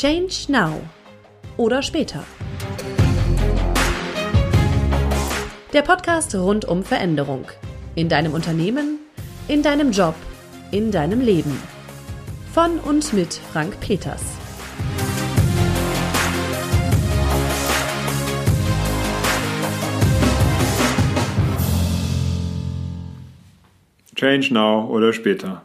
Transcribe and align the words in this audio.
Change 0.00 0.46
Now 0.46 0.80
oder 1.56 1.82
später. 1.82 2.24
Der 5.72 5.82
Podcast 5.82 6.32
rund 6.36 6.64
um 6.66 6.84
Veränderung. 6.84 7.46
In 7.96 8.08
deinem 8.08 8.32
Unternehmen, 8.32 9.00
in 9.48 9.64
deinem 9.64 9.90
Job, 9.90 10.14
in 10.70 10.92
deinem 10.92 11.20
Leben. 11.20 11.60
Von 12.52 12.78
und 12.78 13.12
mit 13.12 13.34
Frank 13.34 13.80
Peters. 13.80 14.22
Change 24.14 24.54
Now 24.54 24.86
oder 24.90 25.12
später. 25.12 25.64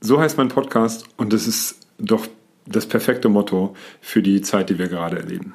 So 0.00 0.20
heißt 0.20 0.38
mein 0.38 0.46
Podcast 0.46 1.04
und 1.16 1.32
es 1.32 1.48
ist 1.48 1.80
doch 1.98 2.28
das 2.68 2.86
perfekte 2.86 3.28
Motto 3.28 3.74
für 4.00 4.22
die 4.22 4.40
Zeit, 4.42 4.70
die 4.70 4.78
wir 4.78 4.88
gerade 4.88 5.18
erleben. 5.18 5.54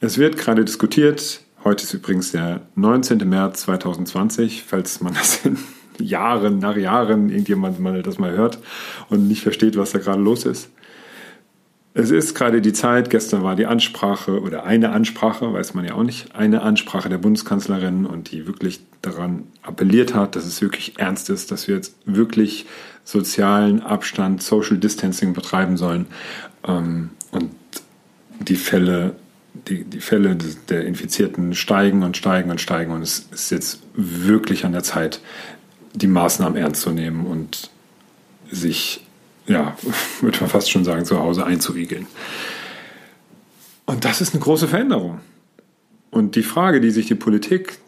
Es 0.00 0.18
wird 0.18 0.36
gerade 0.36 0.64
diskutiert. 0.64 1.40
Heute 1.64 1.84
ist 1.84 1.94
übrigens 1.94 2.32
der 2.32 2.62
19. 2.74 3.18
März 3.28 3.62
2020, 3.62 4.64
falls 4.64 5.00
man 5.00 5.14
das 5.14 5.44
in 5.44 5.58
Jahren, 6.00 6.58
nach 6.58 6.76
Jahren 6.76 7.30
irgendjemand 7.30 7.78
mal 7.78 8.02
das 8.02 8.18
mal 8.18 8.32
hört 8.32 8.58
und 9.10 9.28
nicht 9.28 9.42
versteht, 9.42 9.76
was 9.76 9.92
da 9.92 9.98
gerade 9.98 10.20
los 10.20 10.44
ist. 10.44 10.70
Es 11.94 12.10
ist 12.10 12.34
gerade 12.34 12.62
die 12.62 12.72
Zeit, 12.72 13.10
gestern 13.10 13.42
war 13.42 13.54
die 13.54 13.66
Ansprache 13.66 14.40
oder 14.40 14.64
eine 14.64 14.92
Ansprache, 14.92 15.52
weiß 15.52 15.74
man 15.74 15.84
ja 15.84 15.92
auch 15.92 16.04
nicht, 16.04 16.34
eine 16.34 16.62
Ansprache 16.62 17.10
der 17.10 17.18
Bundeskanzlerin 17.18 18.06
und 18.06 18.32
die 18.32 18.46
wirklich 18.46 18.80
daran 19.02 19.44
appelliert 19.62 20.14
hat, 20.14 20.34
dass 20.34 20.46
es 20.46 20.62
wirklich 20.62 20.98
ernst 20.98 21.28
ist, 21.28 21.50
dass 21.50 21.68
wir 21.68 21.74
jetzt 21.74 21.94
wirklich 22.06 22.64
sozialen 23.04 23.82
Abstand, 23.82 24.42
Social 24.42 24.78
Distancing 24.78 25.32
betreiben 25.32 25.76
sollen 25.76 26.06
ähm, 26.66 27.10
und 27.30 27.50
die 28.40 28.56
Fälle, 28.56 29.16
die, 29.68 29.84
die 29.84 30.00
Fälle 30.00 30.36
der 30.68 30.84
Infizierten 30.86 31.54
steigen 31.54 32.02
und 32.02 32.16
steigen 32.16 32.50
und 32.50 32.60
steigen 32.60 32.92
und 32.92 33.02
es 33.02 33.26
ist 33.32 33.50
jetzt 33.50 33.82
wirklich 33.94 34.64
an 34.64 34.72
der 34.72 34.82
Zeit, 34.82 35.20
die 35.94 36.06
Maßnahmen 36.06 36.56
ernst 36.56 36.82
zu 36.82 36.90
nehmen 36.90 37.26
und 37.26 37.70
sich 38.50 39.04
ja, 39.46 39.76
würde 40.20 40.40
man 40.40 40.48
fast 40.48 40.70
schon 40.70 40.84
sagen, 40.84 41.04
zu 41.04 41.18
Hause 41.18 41.44
einzuigeln. 41.44 42.06
Und 43.84 44.04
das 44.04 44.20
ist 44.20 44.32
eine 44.32 44.42
große 44.42 44.68
Veränderung. 44.68 45.20
Und 46.10 46.36
die 46.36 46.42
Frage, 46.42 46.80
die 46.80 46.90
sich 46.90 47.06
die 47.06 47.14
Politik 47.14 47.78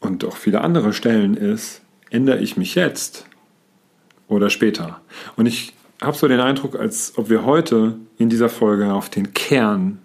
und 0.00 0.24
auch 0.24 0.36
viele 0.36 0.60
andere 0.60 0.92
stellen, 0.92 1.36
ist, 1.36 1.80
ändere 2.10 2.38
ich 2.38 2.56
mich 2.56 2.74
jetzt 2.74 3.26
oder 4.28 4.50
später? 4.50 5.00
Und 5.36 5.46
ich 5.46 5.74
habe 6.00 6.16
so 6.16 6.28
den 6.28 6.40
Eindruck, 6.40 6.78
als 6.78 7.14
ob 7.16 7.28
wir 7.28 7.44
heute 7.44 7.96
in 8.18 8.28
dieser 8.28 8.48
Folge 8.48 8.92
auf 8.92 9.08
den 9.08 9.34
Kern 9.34 9.98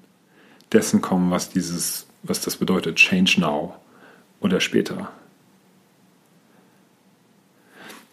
dessen 0.72 1.02
kommen, 1.02 1.32
was 1.32 1.50
dieses, 1.50 2.08
was 2.24 2.42
das 2.42 2.58
bedeutet, 2.58 2.96
Change 2.96 3.40
Now 3.40 3.76
oder 4.40 4.60
später. 4.60 5.12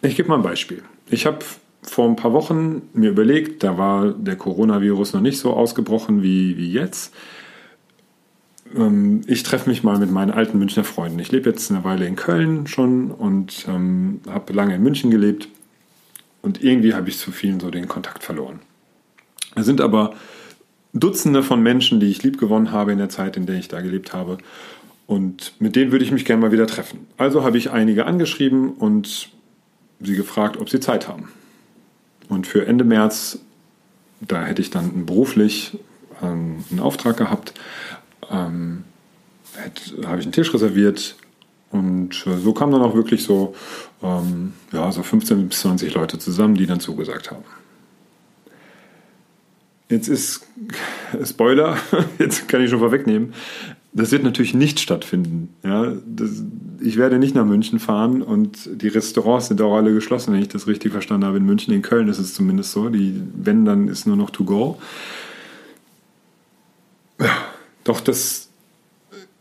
Ich 0.01 0.15
gebe 0.15 0.29
mal 0.29 0.35
ein 0.35 0.43
Beispiel. 0.43 0.83
Ich 1.09 1.25
habe 1.25 1.39
vor 1.83 2.07
ein 2.07 2.15
paar 2.15 2.33
Wochen 2.33 2.83
mir 2.93 3.09
überlegt, 3.09 3.63
da 3.63 3.77
war 3.77 4.11
der 4.11 4.35
Coronavirus 4.35 5.13
noch 5.13 5.21
nicht 5.21 5.39
so 5.39 5.53
ausgebrochen 5.53 6.21
wie, 6.21 6.57
wie 6.57 6.71
jetzt. 6.71 7.13
Ähm, 8.75 9.21
ich 9.27 9.43
treffe 9.43 9.69
mich 9.69 9.83
mal 9.83 9.97
mit 9.97 10.11
meinen 10.11 10.31
alten 10.31 10.57
Münchner 10.57 10.83
Freunden. 10.83 11.19
Ich 11.19 11.31
lebe 11.31 11.49
jetzt 11.49 11.71
eine 11.71 11.83
Weile 11.83 12.05
in 12.05 12.15
Köln 12.15 12.67
schon 12.67 13.11
und 13.11 13.65
ähm, 13.67 14.21
habe 14.27 14.53
lange 14.53 14.75
in 14.75 14.83
München 14.83 15.11
gelebt. 15.11 15.49
Und 16.41 16.63
irgendwie 16.63 16.93
habe 16.93 17.09
ich 17.09 17.17
zu 17.17 17.31
vielen 17.31 17.59
so 17.59 17.69
den 17.69 17.87
Kontakt 17.87 18.23
verloren. 18.23 18.59
Es 19.55 19.65
sind 19.65 19.81
aber 19.81 20.15
Dutzende 20.93 21.43
von 21.43 21.61
Menschen, 21.61 21.99
die 21.99 22.07
ich 22.07 22.23
lieb 22.23 22.37
gewonnen 22.37 22.71
habe 22.71 22.91
in 22.91 22.97
der 22.97 23.09
Zeit, 23.09 23.37
in 23.37 23.45
der 23.45 23.55
ich 23.55 23.67
da 23.67 23.81
gelebt 23.81 24.13
habe. 24.13 24.37
Und 25.07 25.53
mit 25.59 25.75
denen 25.75 25.91
würde 25.91 26.05
ich 26.05 26.11
mich 26.11 26.25
gerne 26.25 26.41
mal 26.41 26.51
wieder 26.51 26.67
treffen. 26.67 27.07
Also 27.17 27.43
habe 27.43 27.57
ich 27.57 27.71
einige 27.71 28.05
angeschrieben 28.05 28.71
und 28.71 29.29
sie 29.99 30.15
gefragt, 30.15 30.57
ob 30.57 30.69
sie 30.69 30.79
Zeit 30.79 31.07
haben. 31.07 31.29
Und 32.29 32.47
für 32.47 32.65
Ende 32.65 32.83
März, 32.83 33.39
da 34.21 34.45
hätte 34.45 34.61
ich 34.61 34.69
dann 34.69 35.05
beruflich 35.05 35.77
ähm, 36.21 36.63
einen 36.69 36.79
Auftrag 36.79 37.17
gehabt, 37.17 37.53
ähm, 38.29 38.83
habe 40.05 40.19
ich 40.19 40.25
einen 40.25 40.31
Tisch 40.31 40.53
reserviert 40.53 41.15
und 41.71 42.25
äh, 42.27 42.37
so 42.37 42.53
kamen 42.53 42.73
dann 42.73 42.81
auch 42.81 42.95
wirklich 42.95 43.23
so, 43.23 43.53
ähm, 44.03 44.53
ja, 44.71 44.91
so 44.91 45.03
15 45.03 45.47
bis 45.47 45.61
20 45.61 45.93
Leute 45.93 46.19
zusammen, 46.19 46.55
die 46.55 46.65
dann 46.65 46.79
zugesagt 46.79 47.31
haben. 47.31 47.43
Jetzt 49.89 50.07
ist 50.07 50.47
Spoiler, 51.25 51.77
jetzt 52.19 52.47
kann 52.47 52.61
ich 52.61 52.69
schon 52.69 52.79
vorwegnehmen. 52.79 53.33
Das 53.93 54.11
wird 54.11 54.23
natürlich 54.23 54.53
nicht 54.53 54.79
stattfinden. 54.79 55.53
Ja, 55.63 55.93
das, 56.05 56.43
ich 56.79 56.95
werde 56.95 57.19
nicht 57.19 57.35
nach 57.35 57.45
München 57.45 57.79
fahren 57.79 58.21
und 58.21 58.69
die 58.81 58.87
Restaurants 58.87 59.47
sind 59.47 59.61
auch 59.61 59.75
alle 59.75 59.93
geschlossen, 59.93 60.33
wenn 60.33 60.41
ich 60.41 60.47
das 60.47 60.65
richtig 60.65 60.93
verstanden 60.93 61.25
habe. 61.25 61.37
In 61.37 61.45
München, 61.45 61.73
in 61.73 61.81
Köln 61.81 62.07
ist 62.07 62.19
es 62.19 62.33
zumindest 62.33 62.71
so. 62.71 62.87
Die, 62.87 63.21
wenn, 63.35 63.65
dann 63.65 63.89
ist 63.89 64.07
nur 64.07 64.15
noch 64.15 64.29
to 64.29 64.45
go. 64.45 64.79
Ja, 67.19 67.35
doch 67.83 67.99
das 67.99 68.49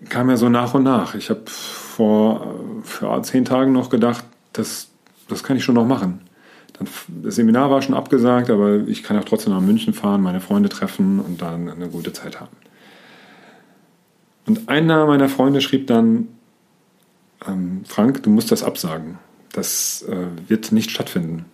kam 0.08 0.30
ja 0.30 0.36
so 0.36 0.48
nach 0.48 0.74
und 0.74 0.82
nach. 0.82 1.14
Ich 1.14 1.30
habe 1.30 1.42
vor, 2.00 2.54
vor 2.82 3.22
zehn 3.24 3.44
Tagen 3.44 3.72
noch 3.72 3.90
gedacht, 3.90 4.24
das, 4.54 4.88
das 5.28 5.42
kann 5.42 5.58
ich 5.58 5.64
schon 5.64 5.74
noch 5.74 5.86
machen. 5.86 6.22
Das 7.08 7.34
Seminar 7.34 7.70
war 7.70 7.82
schon 7.82 7.94
abgesagt, 7.94 8.48
aber 8.48 8.88
ich 8.88 9.02
kann 9.02 9.18
auch 9.18 9.24
trotzdem 9.26 9.52
nach 9.52 9.60
München 9.60 9.92
fahren, 9.92 10.22
meine 10.22 10.40
Freunde 10.40 10.70
treffen 10.70 11.20
und 11.20 11.42
dann 11.42 11.68
eine 11.68 11.88
gute 11.90 12.14
Zeit 12.14 12.40
haben. 12.40 12.56
Und 14.46 14.70
einer 14.70 15.04
meiner 15.04 15.28
Freunde 15.28 15.60
schrieb 15.60 15.88
dann, 15.88 16.28
ähm, 17.46 17.82
Frank, 17.86 18.22
du 18.22 18.30
musst 18.30 18.50
das 18.50 18.62
absagen. 18.62 19.18
Das 19.52 20.02
äh, 20.08 20.48
wird 20.48 20.72
nicht 20.72 20.90
stattfinden. 20.90 21.44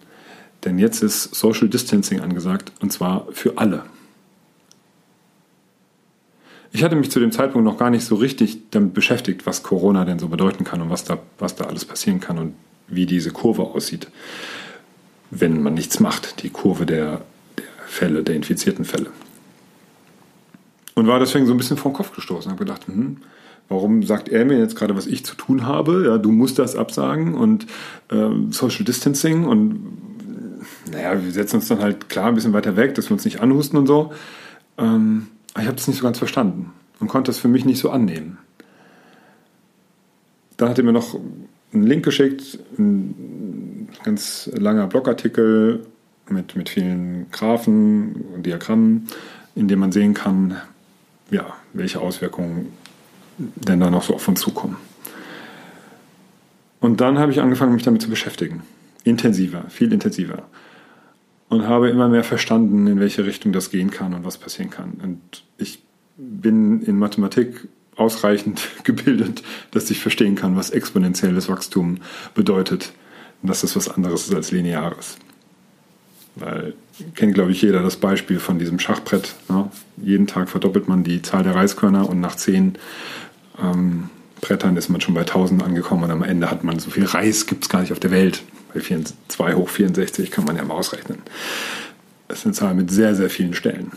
Denn 0.64 0.78
jetzt 0.78 1.02
ist 1.02 1.34
Social 1.34 1.68
Distancing 1.68 2.20
angesagt 2.20 2.70
und 2.80 2.92
zwar 2.92 3.26
für 3.32 3.58
alle. 3.58 3.82
Ich 6.72 6.82
hatte 6.82 6.96
mich 6.96 7.10
zu 7.10 7.20
dem 7.20 7.32
Zeitpunkt 7.32 7.64
noch 7.64 7.78
gar 7.78 7.90
nicht 7.90 8.04
so 8.04 8.16
richtig 8.16 8.70
damit 8.70 8.94
beschäftigt, 8.94 9.46
was 9.46 9.62
Corona 9.62 10.04
denn 10.04 10.18
so 10.18 10.28
bedeuten 10.28 10.64
kann 10.64 10.82
und 10.82 10.90
was 10.90 11.04
da, 11.04 11.18
was 11.38 11.54
da 11.54 11.64
alles 11.64 11.84
passieren 11.84 12.20
kann 12.20 12.38
und 12.38 12.54
wie 12.88 13.06
diese 13.06 13.30
Kurve 13.30 13.62
aussieht, 13.62 14.08
wenn 15.30 15.62
man 15.62 15.74
nichts 15.74 16.00
macht, 16.00 16.42
die 16.42 16.50
Kurve 16.50 16.86
der, 16.86 17.22
der 17.58 17.64
Fälle, 17.86 18.22
der 18.22 18.36
infizierten 18.36 18.84
Fälle. 18.84 19.10
Und 20.94 21.06
war 21.06 21.18
deswegen 21.18 21.46
so 21.46 21.52
ein 21.52 21.58
bisschen 21.58 21.76
vor 21.76 21.92
den 21.92 21.96
Kopf 21.96 22.14
gestoßen. 22.14 22.50
Habe 22.50 22.64
gedacht, 22.64 22.86
hm, 22.86 23.18
warum 23.68 24.02
sagt 24.02 24.28
er 24.28 24.44
mir 24.44 24.58
jetzt 24.58 24.76
gerade, 24.76 24.96
was 24.96 25.06
ich 25.06 25.24
zu 25.24 25.34
tun 25.34 25.66
habe? 25.66 26.04
Ja, 26.06 26.18
du 26.18 26.32
musst 26.32 26.58
das 26.58 26.76
absagen 26.76 27.34
und 27.34 27.66
äh, 28.10 28.30
Social 28.50 28.84
Distancing 28.84 29.44
und 29.44 29.98
naja, 30.90 31.22
wir 31.22 31.30
setzen 31.32 31.56
uns 31.56 31.68
dann 31.68 31.80
halt 31.80 32.08
klar 32.08 32.28
ein 32.28 32.34
bisschen 32.34 32.52
weiter 32.52 32.76
weg, 32.76 32.94
dass 32.94 33.08
wir 33.10 33.12
uns 33.12 33.24
nicht 33.24 33.40
anhusten 33.40 33.78
und 33.78 33.86
so. 33.86 34.12
Ähm, 34.78 35.28
ich 35.62 35.66
habe 35.66 35.76
das 35.76 35.88
nicht 35.88 35.98
so 35.98 36.04
ganz 36.04 36.18
verstanden 36.18 36.72
und 37.00 37.08
konnte 37.08 37.30
das 37.30 37.38
für 37.38 37.48
mich 37.48 37.64
nicht 37.64 37.78
so 37.78 37.90
annehmen. 37.90 38.38
Dann 40.56 40.68
hat 40.68 40.78
er 40.78 40.84
mir 40.84 40.92
noch 40.92 41.18
einen 41.72 41.86
Link 41.86 42.04
geschickt, 42.04 42.58
ein 42.78 43.88
ganz 44.04 44.50
langer 44.54 44.86
Blogartikel 44.86 45.86
mit, 46.28 46.56
mit 46.56 46.68
vielen 46.68 47.30
Graphen 47.30 48.24
und 48.34 48.44
Diagrammen, 48.46 49.08
in 49.54 49.68
dem 49.68 49.78
man 49.78 49.92
sehen 49.92 50.14
kann, 50.14 50.56
ja, 51.30 51.54
welche 51.72 52.00
Auswirkungen 52.00 52.72
denn 53.38 53.80
da 53.80 53.90
noch 53.90 54.02
so 54.02 54.14
auf 54.14 54.26
uns 54.28 54.40
zukommen. 54.40 54.76
Und 56.80 57.00
dann 57.00 57.18
habe 57.18 57.32
ich 57.32 57.40
angefangen, 57.40 57.74
mich 57.74 57.82
damit 57.82 58.02
zu 58.02 58.08
beschäftigen. 58.08 58.62
Intensiver, 59.04 59.64
viel 59.68 59.92
intensiver. 59.92 60.44
Und 61.48 61.68
habe 61.68 61.90
immer 61.90 62.08
mehr 62.08 62.24
verstanden, 62.24 62.86
in 62.86 62.98
welche 62.98 63.24
Richtung 63.24 63.52
das 63.52 63.70
gehen 63.70 63.90
kann 63.90 64.14
und 64.14 64.24
was 64.24 64.36
passieren 64.36 64.70
kann. 64.70 64.94
Und 65.02 65.44
ich 65.58 65.80
bin 66.16 66.82
in 66.82 66.98
Mathematik 66.98 67.68
ausreichend 67.94 68.60
gebildet, 68.84 69.42
dass 69.70 69.90
ich 69.90 70.00
verstehen 70.00 70.34
kann, 70.34 70.56
was 70.56 70.70
exponentielles 70.70 71.48
Wachstum 71.48 71.98
bedeutet. 72.34 72.92
Und 73.42 73.48
dass 73.48 73.60
das 73.60 73.76
was 73.76 73.88
anderes 73.88 74.26
ist 74.26 74.34
als 74.34 74.50
lineares. 74.50 75.18
Weil 76.36 76.74
kennt, 77.14 77.34
glaube 77.34 77.52
ich, 77.52 77.62
jeder 77.62 77.82
das 77.82 77.96
Beispiel 77.96 78.38
von 78.38 78.58
diesem 78.58 78.78
Schachbrett. 78.78 79.34
Ne? 79.48 79.70
Jeden 79.96 80.26
Tag 80.26 80.48
verdoppelt 80.48 80.88
man 80.88 81.04
die 81.04 81.22
Zahl 81.22 81.42
der 81.42 81.54
Reiskörner 81.54 82.08
und 82.08 82.20
nach 82.20 82.36
zehn 82.36 82.76
ähm, 83.62 84.10
Brettern 84.40 84.76
ist 84.76 84.88
man 84.88 85.00
schon 85.00 85.14
bei 85.14 85.20
1000 85.20 85.62
angekommen 85.62 86.04
und 86.04 86.10
am 86.10 86.22
Ende 86.22 86.50
hat 86.50 86.62
man 86.62 86.78
so 86.78 86.90
viel 86.90 87.04
Reis, 87.04 87.46
gibt 87.46 87.64
es 87.64 87.68
gar 87.68 87.80
nicht 87.80 87.92
auf 87.92 88.00
der 88.00 88.10
Welt. 88.10 88.42
Bei 88.76 89.04
2 89.28 89.54
hoch 89.54 89.68
64 89.68 90.30
kann 90.30 90.44
man 90.44 90.56
ja 90.56 90.64
mal 90.64 90.74
ausrechnen. 90.74 91.18
Das 92.28 92.40
ist 92.40 92.46
eine 92.46 92.54
Zahl 92.54 92.74
mit 92.74 92.90
sehr, 92.90 93.14
sehr 93.14 93.30
vielen 93.30 93.54
Stellen. 93.54 93.92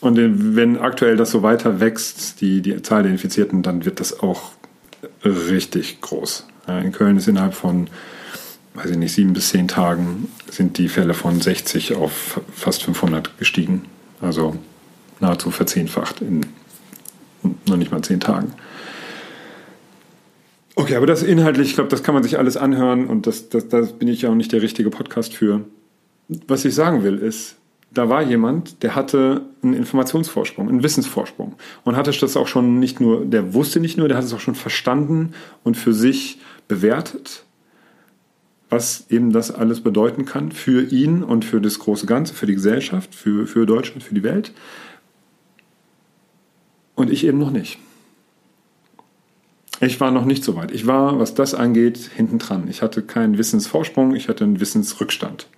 Und 0.00 0.18
wenn 0.56 0.78
aktuell 0.78 1.16
das 1.16 1.30
so 1.30 1.42
weiter 1.42 1.80
wächst, 1.80 2.40
die, 2.40 2.62
die 2.62 2.82
Zahl 2.82 3.02
der 3.02 3.12
Infizierten, 3.12 3.62
dann 3.62 3.84
wird 3.84 4.00
das 4.00 4.20
auch 4.20 4.52
richtig 5.24 6.00
groß. 6.00 6.46
In 6.68 6.92
Köln 6.92 7.16
ist 7.16 7.28
innerhalb 7.28 7.54
von 7.54 7.88
weiß 8.76 8.90
ich 8.90 8.98
nicht, 8.98 9.14
sieben 9.14 9.32
bis 9.32 9.48
zehn 9.48 9.68
Tagen 9.68 10.28
sind 10.50 10.78
die 10.78 10.88
Fälle 10.88 11.14
von 11.14 11.40
60 11.40 11.94
auf 11.94 12.40
fast 12.54 12.82
500 12.84 13.38
gestiegen. 13.38 13.86
Also 14.20 14.56
nahezu 15.20 15.50
verzehnfacht 15.50 16.20
in 16.20 16.46
noch 17.66 17.76
nicht 17.76 17.92
mal 17.92 18.02
zehn 18.02 18.20
Tagen. 18.20 18.52
Okay, 20.78 20.94
aber 20.94 21.06
das 21.06 21.22
inhaltlich, 21.22 21.68
ich 21.68 21.74
glaube, 21.74 21.88
das 21.88 22.02
kann 22.02 22.14
man 22.14 22.22
sich 22.22 22.38
alles 22.38 22.58
anhören 22.58 23.06
und 23.06 23.26
das, 23.26 23.48
das, 23.48 23.66
das 23.68 23.94
bin 23.94 24.08
ich 24.08 24.22
ja 24.22 24.30
auch 24.30 24.34
nicht 24.34 24.52
der 24.52 24.60
richtige 24.60 24.90
Podcast 24.90 25.32
für. 25.32 25.64
Was 26.46 26.66
ich 26.66 26.74
sagen 26.74 27.02
will, 27.02 27.16
ist, 27.16 27.56
da 27.90 28.10
war 28.10 28.20
jemand, 28.20 28.82
der 28.82 28.94
hatte 28.94 29.46
einen 29.62 29.72
Informationsvorsprung, 29.72 30.68
einen 30.68 30.82
Wissensvorsprung 30.82 31.54
und 31.84 31.96
hatte 31.96 32.12
das 32.12 32.36
auch 32.36 32.46
schon 32.46 32.78
nicht 32.78 33.00
nur, 33.00 33.24
der 33.24 33.54
wusste 33.54 33.80
nicht 33.80 33.96
nur, 33.96 34.06
der 34.08 34.18
hat 34.18 34.24
es 34.24 34.34
auch 34.34 34.40
schon 34.40 34.54
verstanden 34.54 35.32
und 35.64 35.78
für 35.78 35.94
sich 35.94 36.40
bewertet, 36.68 37.44
was 38.68 39.06
eben 39.08 39.32
das 39.32 39.50
alles 39.50 39.80
bedeuten 39.80 40.26
kann 40.26 40.52
für 40.52 40.82
ihn 40.82 41.22
und 41.22 41.46
für 41.46 41.62
das 41.62 41.78
große 41.78 42.04
Ganze, 42.04 42.34
für 42.34 42.46
die 42.46 42.54
Gesellschaft, 42.54 43.14
für, 43.14 43.46
für 43.46 43.64
Deutschland, 43.64 44.02
für 44.02 44.14
die 44.14 44.22
Welt. 44.22 44.52
Und 46.94 47.10
ich 47.10 47.24
eben 47.24 47.38
noch 47.38 47.50
nicht. 47.50 47.78
Ich 49.80 50.00
war 50.00 50.10
noch 50.10 50.24
nicht 50.24 50.42
so 50.42 50.56
weit. 50.56 50.70
Ich 50.70 50.86
war, 50.86 51.18
was 51.18 51.34
das 51.34 51.54
angeht, 51.54 51.98
hinten 51.98 52.38
dran. 52.38 52.66
Ich 52.68 52.82
hatte 52.82 53.02
keinen 53.02 53.36
Wissensvorsprung, 53.36 54.14
ich 54.14 54.28
hatte 54.28 54.44
einen 54.44 54.60
Wissensrückstand. 54.60 55.48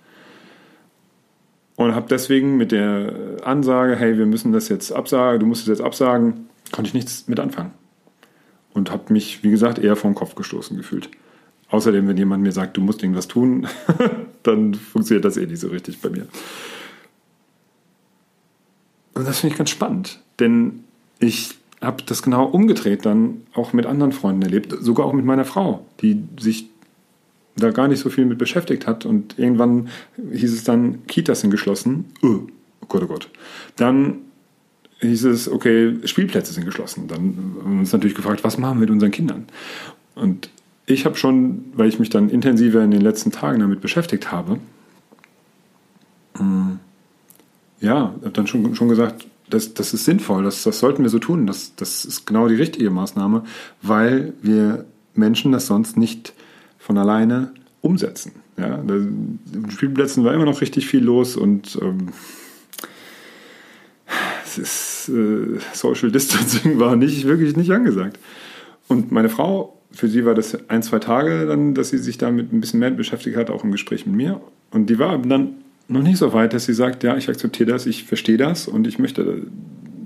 Und 1.75 1.95
habe 1.95 2.07
deswegen 2.09 2.57
mit 2.57 2.73
der 2.73 3.37
Ansage, 3.43 3.95
hey, 3.95 4.17
wir 4.17 4.25
müssen 4.25 4.51
das 4.51 4.67
jetzt 4.67 4.91
absagen, 4.91 5.39
du 5.39 5.45
musst 5.45 5.61
es 5.61 5.67
jetzt 5.67 5.81
absagen, 5.81 6.49
konnte 6.73 6.89
ich 6.89 6.93
nichts 6.93 7.27
mit 7.27 7.39
anfangen. 7.39 7.71
Und 8.73 8.91
habe 8.91 9.13
mich, 9.13 9.43
wie 9.43 9.49
gesagt, 9.49 9.79
eher 9.79 9.95
den 9.95 10.15
Kopf 10.15 10.35
gestoßen 10.35 10.75
gefühlt. 10.75 11.09
Außerdem, 11.69 12.07
wenn 12.07 12.17
jemand 12.17 12.43
mir 12.43 12.51
sagt, 12.51 12.75
du 12.75 12.81
musst 12.81 13.01
irgendwas 13.01 13.27
tun, 13.29 13.67
dann 14.43 14.73
funktioniert 14.73 15.23
das 15.23 15.37
eh 15.37 15.45
nicht 15.45 15.59
so 15.59 15.69
richtig 15.69 16.01
bei 16.01 16.09
mir. 16.09 16.27
Und 19.13 19.27
das 19.27 19.39
finde 19.39 19.53
ich 19.53 19.57
ganz 19.57 19.69
spannend, 19.69 20.19
denn 20.39 20.83
ich 21.19 21.55
habe 21.81 22.03
das 22.05 22.21
genau 22.21 22.45
umgedreht 22.45 23.05
dann 23.05 23.41
auch 23.53 23.73
mit 23.73 23.85
anderen 23.85 24.11
Freunden 24.11 24.41
erlebt, 24.41 24.75
sogar 24.81 25.05
auch 25.05 25.13
mit 25.13 25.25
meiner 25.25 25.45
Frau, 25.45 25.85
die 26.01 26.23
sich 26.39 26.69
da 27.55 27.71
gar 27.71 27.87
nicht 27.87 27.99
so 27.99 28.09
viel 28.09 28.25
mit 28.25 28.37
beschäftigt 28.37 28.87
hat. 28.87 29.05
Und 29.05 29.37
irgendwann 29.37 29.89
hieß 30.31 30.53
es 30.53 30.63
dann, 30.63 31.05
Kitas 31.07 31.41
sind 31.41 31.51
geschlossen. 31.51 32.05
Oh, 32.21 32.41
oh 32.81 32.85
Gott, 32.87 33.03
oh 33.03 33.07
Gott. 33.07 33.29
Dann 33.75 34.15
hieß 34.99 35.25
es, 35.25 35.49
okay, 35.49 35.95
Spielplätze 36.05 36.53
sind 36.53 36.65
geschlossen. 36.65 37.07
Dann 37.07 37.19
haben 37.63 37.73
wir 37.73 37.79
uns 37.79 37.93
natürlich 37.93 38.15
gefragt, 38.15 38.43
was 38.43 38.57
machen 38.57 38.77
wir 38.77 38.81
mit 38.81 38.89
unseren 38.89 39.11
Kindern? 39.11 39.45
Und 40.15 40.49
ich 40.85 41.05
habe 41.05 41.15
schon, 41.15 41.65
weil 41.73 41.87
ich 41.87 41.99
mich 41.99 42.09
dann 42.09 42.29
intensiver 42.29 42.83
in 42.83 42.91
den 42.91 43.01
letzten 43.01 43.31
Tagen 43.31 43.59
damit 43.59 43.79
beschäftigt 43.79 44.31
habe, 44.31 44.59
hm, 46.35 46.79
ja, 47.79 48.13
habe 48.21 48.31
dann 48.31 48.47
schon, 48.47 48.75
schon 48.75 48.89
gesagt, 48.89 49.27
das, 49.49 49.73
das 49.73 49.93
ist 49.93 50.05
sinnvoll, 50.05 50.43
das, 50.43 50.63
das 50.63 50.79
sollten 50.79 51.03
wir 51.03 51.09
so 51.09 51.19
tun. 51.19 51.47
Das, 51.47 51.75
das 51.75 52.05
ist 52.05 52.25
genau 52.25 52.47
die 52.47 52.55
richtige 52.55 52.89
Maßnahme, 52.89 53.43
weil 53.81 54.33
wir 54.41 54.85
Menschen 55.13 55.51
das 55.51 55.67
sonst 55.67 55.97
nicht 55.97 56.33
von 56.77 56.97
alleine 56.97 57.53
umsetzen. 57.81 58.33
Ja, 58.57 58.77
da, 58.77 58.95
in 58.95 59.39
Spielplätzen 59.69 60.23
war 60.23 60.33
immer 60.33 60.45
noch 60.45 60.61
richtig 60.61 60.87
viel 60.87 61.03
los 61.03 61.35
und 61.35 61.77
ähm, 61.81 62.09
ist, 64.57 65.09
äh, 65.09 65.59
Social 65.73 66.11
Distancing 66.11 66.79
war 66.79 66.95
nicht 66.95 67.25
wirklich 67.25 67.55
nicht 67.55 67.71
angesagt. 67.71 68.19
Und 68.87 69.11
meine 69.11 69.29
Frau, 69.29 69.77
für 69.91 70.07
sie 70.07 70.25
war 70.25 70.35
das 70.35 70.69
ein, 70.69 70.83
zwei 70.83 70.99
Tage 70.99 71.45
dann, 71.45 71.73
dass 71.73 71.89
sie 71.89 71.97
sich 71.97 72.17
damit 72.17 72.51
ein 72.51 72.61
bisschen 72.61 72.79
mehr 72.79 72.91
beschäftigt 72.91 73.37
hat, 73.37 73.49
auch 73.49 73.63
im 73.63 73.71
Gespräch 73.71 74.05
mit 74.05 74.15
mir. 74.15 74.41
Und 74.71 74.89
die 74.89 74.99
war 74.99 75.17
dann 75.17 75.55
noch 75.89 76.03
nicht 76.03 76.17
so 76.17 76.33
weit, 76.33 76.53
dass 76.53 76.65
sie 76.65 76.73
sagt, 76.73 77.03
ja, 77.03 77.17
ich 77.17 77.29
akzeptiere 77.29 77.71
das, 77.71 77.85
ich 77.85 78.03
verstehe 78.03 78.37
das 78.37 78.67
und 78.67 78.87
ich 78.87 78.99
möchte 78.99 79.47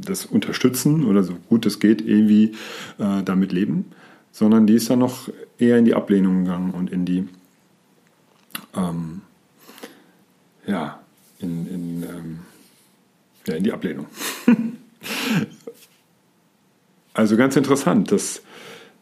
das 0.06 0.26
unterstützen 0.26 1.06
oder 1.06 1.24
so 1.24 1.36
gut 1.50 1.66
es 1.66 1.80
geht 1.80 2.02
irgendwie 2.02 2.54
äh, 3.00 3.24
damit 3.24 3.52
leben, 3.52 3.86
sondern 4.32 4.66
die 4.66 4.76
ist 4.76 4.90
dann 4.90 5.00
noch 5.00 5.30
eher 5.58 5.78
in 5.78 5.86
die 5.86 5.94
Ablehnung 5.94 6.46
gegangen 6.46 6.72
und 6.72 6.90
in 6.90 7.06
die, 7.06 7.28
ähm, 8.76 9.22
ja, 10.66 11.00
in, 11.40 11.68
in, 11.68 12.04
ähm, 12.04 12.40
ja, 13.46 13.56
in 13.56 13.64
die 13.64 13.74
Ablehnung. 13.74 14.08
also 17.14 17.38
ganz 17.38 17.56
interessant, 17.56 18.12
dass, 18.12 18.42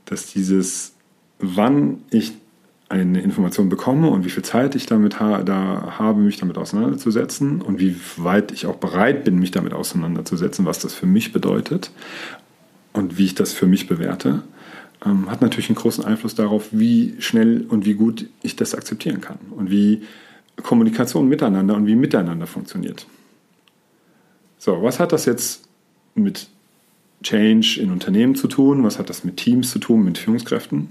dass 0.05 0.33
dieses, 0.33 0.93
wann 1.39 2.03
ich 2.09 2.33
eine 2.91 3.21
Information 3.21 3.69
bekomme 3.69 4.09
und 4.09 4.25
wie 4.25 4.29
viel 4.29 4.43
Zeit 4.43 4.75
ich 4.75 4.85
damit 4.85 5.19
ha 5.21 5.43
da 5.43 5.95
habe, 5.97 6.19
mich 6.19 6.37
damit 6.37 6.57
auseinanderzusetzen 6.57 7.61
und 7.61 7.79
wie 7.79 7.95
weit 8.17 8.51
ich 8.51 8.65
auch 8.65 8.75
bereit 8.75 9.23
bin, 9.23 9.39
mich 9.39 9.51
damit 9.51 9.73
auseinanderzusetzen, 9.73 10.65
was 10.65 10.79
das 10.79 10.93
für 10.93 11.05
mich 11.05 11.31
bedeutet 11.31 11.91
und 12.91 13.17
wie 13.17 13.25
ich 13.25 13.35
das 13.35 13.53
für 13.53 13.65
mich 13.65 13.87
bewerte, 13.87 14.43
ähm, 15.05 15.31
hat 15.31 15.41
natürlich 15.41 15.69
einen 15.69 15.77
großen 15.77 16.03
Einfluss 16.03 16.35
darauf, 16.35 16.67
wie 16.71 17.15
schnell 17.19 17.65
und 17.69 17.85
wie 17.85 17.93
gut 17.93 18.27
ich 18.43 18.57
das 18.57 18.75
akzeptieren 18.75 19.21
kann 19.21 19.39
und 19.51 19.71
wie 19.71 20.01
Kommunikation 20.61 21.29
miteinander 21.29 21.75
und 21.75 21.87
wie 21.87 21.95
miteinander 21.95 22.45
funktioniert. 22.45 23.07
So, 24.57 24.83
was 24.83 24.99
hat 24.99 25.13
das 25.13 25.25
jetzt 25.25 25.63
mit 26.13 26.49
Change 27.23 27.79
in 27.81 27.89
Unternehmen 27.89 28.35
zu 28.35 28.47
tun? 28.47 28.83
Was 28.83 28.99
hat 28.99 29.09
das 29.09 29.23
mit 29.23 29.37
Teams 29.37 29.71
zu 29.71 29.79
tun, 29.79 30.03
mit 30.03 30.17
Führungskräften? 30.17 30.89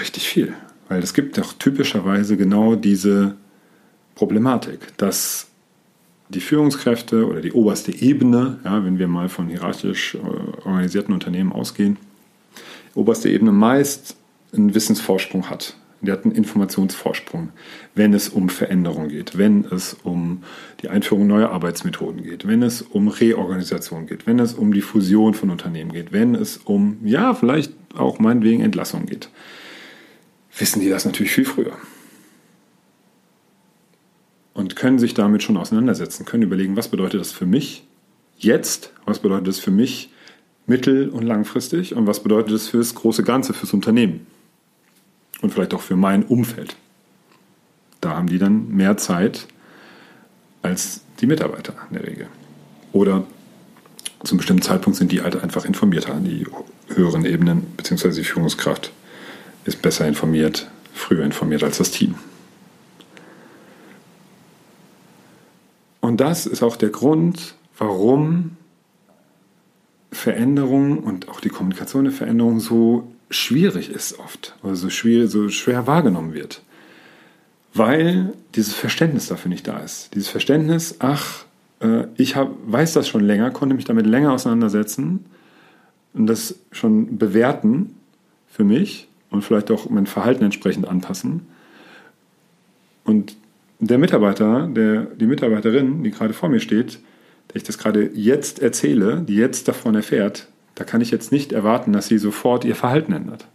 Richtig 0.00 0.28
viel. 0.28 0.54
Weil 0.88 1.02
es 1.02 1.14
gibt 1.14 1.38
doch 1.38 1.52
typischerweise 1.52 2.36
genau 2.36 2.74
diese 2.74 3.36
Problematik, 4.14 4.96
dass 4.96 5.48
die 6.28 6.40
Führungskräfte 6.40 7.26
oder 7.26 7.40
die 7.40 7.52
oberste 7.52 7.92
Ebene, 7.92 8.58
ja, 8.64 8.84
wenn 8.84 8.98
wir 8.98 9.08
mal 9.08 9.28
von 9.28 9.48
hierarchisch 9.48 10.14
äh, 10.14 10.18
organisierten 10.66 11.14
Unternehmen 11.14 11.52
ausgehen, 11.52 11.96
oberste 12.94 13.30
Ebene 13.30 13.52
meist 13.52 14.16
einen 14.52 14.74
Wissensvorsprung 14.74 15.48
hat. 15.48 15.76
Die 16.00 16.12
hat 16.12 16.24
einen 16.24 16.34
Informationsvorsprung, 16.34 17.48
wenn 17.94 18.14
es 18.14 18.28
um 18.28 18.48
Veränderung 18.48 19.08
geht, 19.08 19.36
wenn 19.36 19.64
es 19.64 19.96
um 20.04 20.44
die 20.80 20.90
Einführung 20.90 21.26
neuer 21.26 21.50
Arbeitsmethoden 21.50 22.22
geht, 22.22 22.46
wenn 22.46 22.62
es 22.62 22.82
um 22.82 23.08
Reorganisation 23.08 24.06
geht, 24.06 24.26
wenn 24.26 24.38
es 24.38 24.54
um 24.54 24.72
die 24.72 24.80
Fusion 24.80 25.34
von 25.34 25.50
Unternehmen 25.50 25.92
geht, 25.92 26.12
wenn 26.12 26.36
es 26.36 26.58
um, 26.58 26.98
ja, 27.04 27.34
vielleicht 27.34 27.72
auch 27.96 28.20
meinetwegen 28.20 28.62
Entlassung 28.62 29.06
geht 29.06 29.28
wissen 30.58 30.80
die 30.80 30.88
das 30.88 31.04
natürlich 31.04 31.32
viel 31.32 31.44
früher. 31.44 31.72
Und 34.54 34.76
können 34.76 34.98
sich 34.98 35.14
damit 35.14 35.42
schon 35.42 35.56
auseinandersetzen, 35.56 36.24
können 36.24 36.42
überlegen, 36.42 36.76
was 36.76 36.88
bedeutet 36.88 37.20
das 37.20 37.32
für 37.32 37.46
mich 37.46 37.86
jetzt, 38.38 38.92
was 39.04 39.20
bedeutet 39.20 39.48
das 39.48 39.58
für 39.58 39.70
mich 39.70 40.10
mittel- 40.66 41.08
und 41.08 41.22
langfristig 41.22 41.94
und 41.94 42.06
was 42.06 42.22
bedeutet 42.22 42.52
das 42.52 42.68
für 42.68 42.78
das 42.78 42.94
große 42.94 43.22
Ganze, 43.22 43.54
fürs 43.54 43.72
Unternehmen 43.72 44.26
und 45.40 45.52
vielleicht 45.52 45.74
auch 45.74 45.80
für 45.80 45.96
mein 45.96 46.24
Umfeld. 46.24 46.76
Da 48.00 48.10
haben 48.10 48.28
die 48.28 48.38
dann 48.38 48.68
mehr 48.68 48.96
Zeit 48.96 49.46
als 50.62 51.02
die 51.20 51.26
Mitarbeiter 51.26 51.74
in 51.90 51.96
der 51.96 52.06
Regel. 52.06 52.26
Oder 52.92 53.24
zum 54.24 54.38
bestimmten 54.38 54.62
Zeitpunkt 54.62 54.98
sind 54.98 55.12
die 55.12 55.22
halt 55.22 55.42
einfach 55.42 55.64
informierter, 55.64 56.14
die 56.20 56.46
höheren 56.88 57.24
Ebenen 57.24 57.62
bzw. 57.76 58.10
die 58.10 58.24
Führungskraft 58.24 58.92
ist 59.68 59.82
besser 59.82 60.08
informiert, 60.08 60.68
früher 60.94 61.24
informiert 61.24 61.62
als 61.62 61.78
das 61.78 61.90
Team. 61.90 62.14
Und 66.00 66.20
das 66.20 66.46
ist 66.46 66.62
auch 66.62 66.76
der 66.76 66.88
Grund, 66.88 67.54
warum 67.76 68.56
Veränderung 70.10 70.98
und 70.98 71.28
auch 71.28 71.40
die 71.40 71.50
Kommunikation 71.50 72.04
der 72.04 72.12
Veränderung 72.12 72.60
so 72.60 73.12
schwierig 73.30 73.90
ist 73.90 74.18
oft 74.18 74.56
oder 74.62 74.74
so 74.74 74.88
schwer, 74.88 75.28
so 75.28 75.50
schwer 75.50 75.86
wahrgenommen 75.86 76.32
wird. 76.32 76.62
Weil 77.74 78.32
dieses 78.54 78.72
Verständnis 78.72 79.28
dafür 79.28 79.50
nicht 79.50 79.68
da 79.68 79.78
ist. 79.80 80.14
Dieses 80.14 80.28
Verständnis, 80.28 80.96
ach, 81.00 81.44
äh, 81.80 82.04
ich 82.16 82.36
hab, 82.36 82.52
weiß 82.66 82.94
das 82.94 83.06
schon 83.06 83.22
länger, 83.22 83.50
konnte 83.50 83.74
mich 83.74 83.84
damit 83.84 84.06
länger 84.06 84.32
auseinandersetzen 84.32 85.26
und 86.14 86.26
das 86.26 86.54
schon 86.72 87.18
bewerten 87.18 87.94
für 88.48 88.64
mich 88.64 89.07
und 89.30 89.42
vielleicht 89.42 89.70
auch 89.70 89.88
mein 89.90 90.06
Verhalten 90.06 90.44
entsprechend 90.44 90.88
anpassen. 90.88 91.46
Und 93.04 93.36
der 93.78 93.98
Mitarbeiter, 93.98 94.66
der, 94.66 95.02
die 95.02 95.26
Mitarbeiterin, 95.26 96.02
die 96.02 96.10
gerade 96.10 96.34
vor 96.34 96.48
mir 96.48 96.60
steht, 96.60 97.00
der 97.48 97.56
ich 97.56 97.62
das 97.62 97.78
gerade 97.78 98.10
jetzt 98.14 98.60
erzähle, 98.60 99.20
die 99.20 99.36
jetzt 99.36 99.68
davon 99.68 99.94
erfährt, 99.94 100.48
da 100.74 100.84
kann 100.84 101.00
ich 101.00 101.10
jetzt 101.10 101.32
nicht 101.32 101.52
erwarten, 101.52 101.92
dass 101.92 102.08
sie 102.08 102.18
sofort 102.18 102.64
ihr 102.64 102.76
Verhalten 102.76 103.12
ändert. 103.12 103.46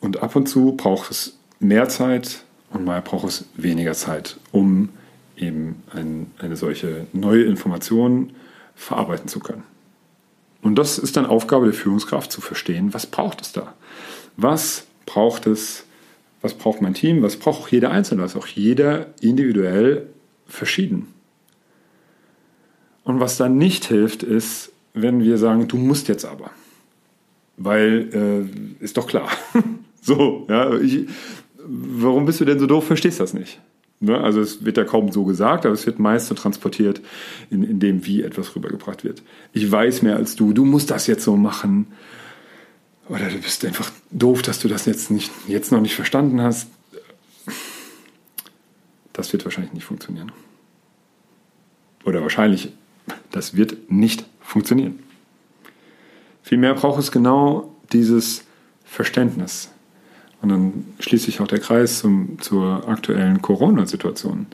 Und 0.00 0.22
ab 0.22 0.34
und 0.34 0.48
zu 0.48 0.72
braucht 0.72 1.10
es 1.10 1.38
mehr 1.60 1.88
Zeit 1.88 2.44
und 2.70 2.84
mal 2.84 3.00
braucht 3.02 3.28
es 3.28 3.44
weniger 3.54 3.92
Zeit, 3.92 4.38
um 4.50 4.88
eben 5.36 5.82
ein, 5.94 6.30
eine 6.38 6.56
solche 6.56 7.06
neue 7.12 7.44
Information 7.44 8.32
verarbeiten 8.74 9.28
zu 9.28 9.38
können. 9.40 9.62
Und 10.62 10.76
das 10.76 10.98
ist 10.98 11.16
dann 11.16 11.26
Aufgabe 11.26 11.66
der 11.66 11.74
Führungskraft 11.74 12.32
zu 12.32 12.40
verstehen, 12.40 12.94
was 12.94 13.06
braucht 13.06 13.42
es 13.42 13.52
da? 13.52 13.74
Was 14.36 14.86
braucht 15.04 15.46
es, 15.46 15.84
was 16.40 16.54
braucht 16.54 16.80
mein 16.80 16.94
Team, 16.94 17.22
was 17.22 17.36
braucht 17.36 17.62
auch 17.62 17.68
jeder 17.68 17.90
Einzelne, 17.90 18.22
was 18.22 18.36
auch 18.36 18.46
jeder 18.46 19.08
individuell 19.20 20.06
verschieden. 20.46 21.08
Und 23.04 23.18
was 23.18 23.36
dann 23.36 23.58
nicht 23.58 23.86
hilft, 23.86 24.22
ist, 24.22 24.70
wenn 24.94 25.22
wir 25.22 25.38
sagen, 25.38 25.66
du 25.66 25.76
musst 25.76 26.08
jetzt 26.08 26.24
aber. 26.24 26.50
Weil, 27.56 28.48
äh, 28.80 28.84
ist 28.84 28.96
doch 28.96 29.06
klar. 29.06 29.28
so, 30.00 30.46
ja, 30.48 30.78
ich, 30.78 31.08
warum 31.58 32.26
bist 32.26 32.40
du 32.40 32.44
denn 32.44 32.58
so 32.58 32.66
doof, 32.66 32.86
verstehst 32.86 33.18
das 33.18 33.34
nicht? 33.34 33.60
Ne? 34.02 34.18
Also 34.18 34.40
es 34.40 34.64
wird 34.64 34.76
ja 34.76 34.84
kaum 34.84 35.12
so 35.12 35.24
gesagt, 35.24 35.64
aber 35.64 35.74
es 35.74 35.86
wird 35.86 35.98
meist 35.98 36.26
so 36.26 36.34
transportiert, 36.34 37.00
in, 37.50 37.62
in 37.62 37.78
dem, 37.78 38.04
wie 38.04 38.22
etwas 38.22 38.54
rübergebracht 38.56 39.04
wird. 39.04 39.22
Ich 39.52 39.70
weiß 39.70 40.02
mehr 40.02 40.16
als 40.16 40.34
du, 40.34 40.52
du 40.52 40.64
musst 40.64 40.90
das 40.90 41.06
jetzt 41.06 41.24
so 41.24 41.36
machen. 41.36 41.86
Oder 43.08 43.28
du 43.28 43.38
bist 43.38 43.64
einfach 43.64 43.90
doof, 44.10 44.42
dass 44.42 44.58
du 44.58 44.68
das 44.68 44.86
jetzt, 44.86 45.10
nicht, 45.10 45.30
jetzt 45.46 45.70
noch 45.72 45.80
nicht 45.80 45.94
verstanden 45.94 46.40
hast. 46.40 46.68
Das 49.12 49.32
wird 49.32 49.44
wahrscheinlich 49.44 49.72
nicht 49.72 49.84
funktionieren. 49.84 50.32
Oder 52.04 52.22
wahrscheinlich, 52.22 52.72
das 53.30 53.56
wird 53.56 53.90
nicht 53.90 54.24
funktionieren. 54.40 54.98
Vielmehr 56.42 56.74
braucht 56.74 56.98
es 56.98 57.12
genau 57.12 57.76
dieses 57.92 58.44
Verständnis. 58.84 59.71
Und 60.42 60.48
dann 60.48 60.84
schließt 60.98 61.24
sich 61.24 61.40
auch 61.40 61.46
der 61.46 61.60
Kreis 61.60 62.00
zum, 62.00 62.38
zur 62.40 62.88
aktuellen 62.88 63.40
Corona-Situation. 63.40 64.46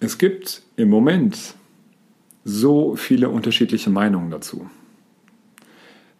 Es 0.00 0.18
gibt 0.18 0.62
im 0.76 0.90
Moment 0.90 1.54
so 2.44 2.96
viele 2.96 3.30
unterschiedliche 3.30 3.90
Meinungen 3.90 4.30
dazu 4.30 4.68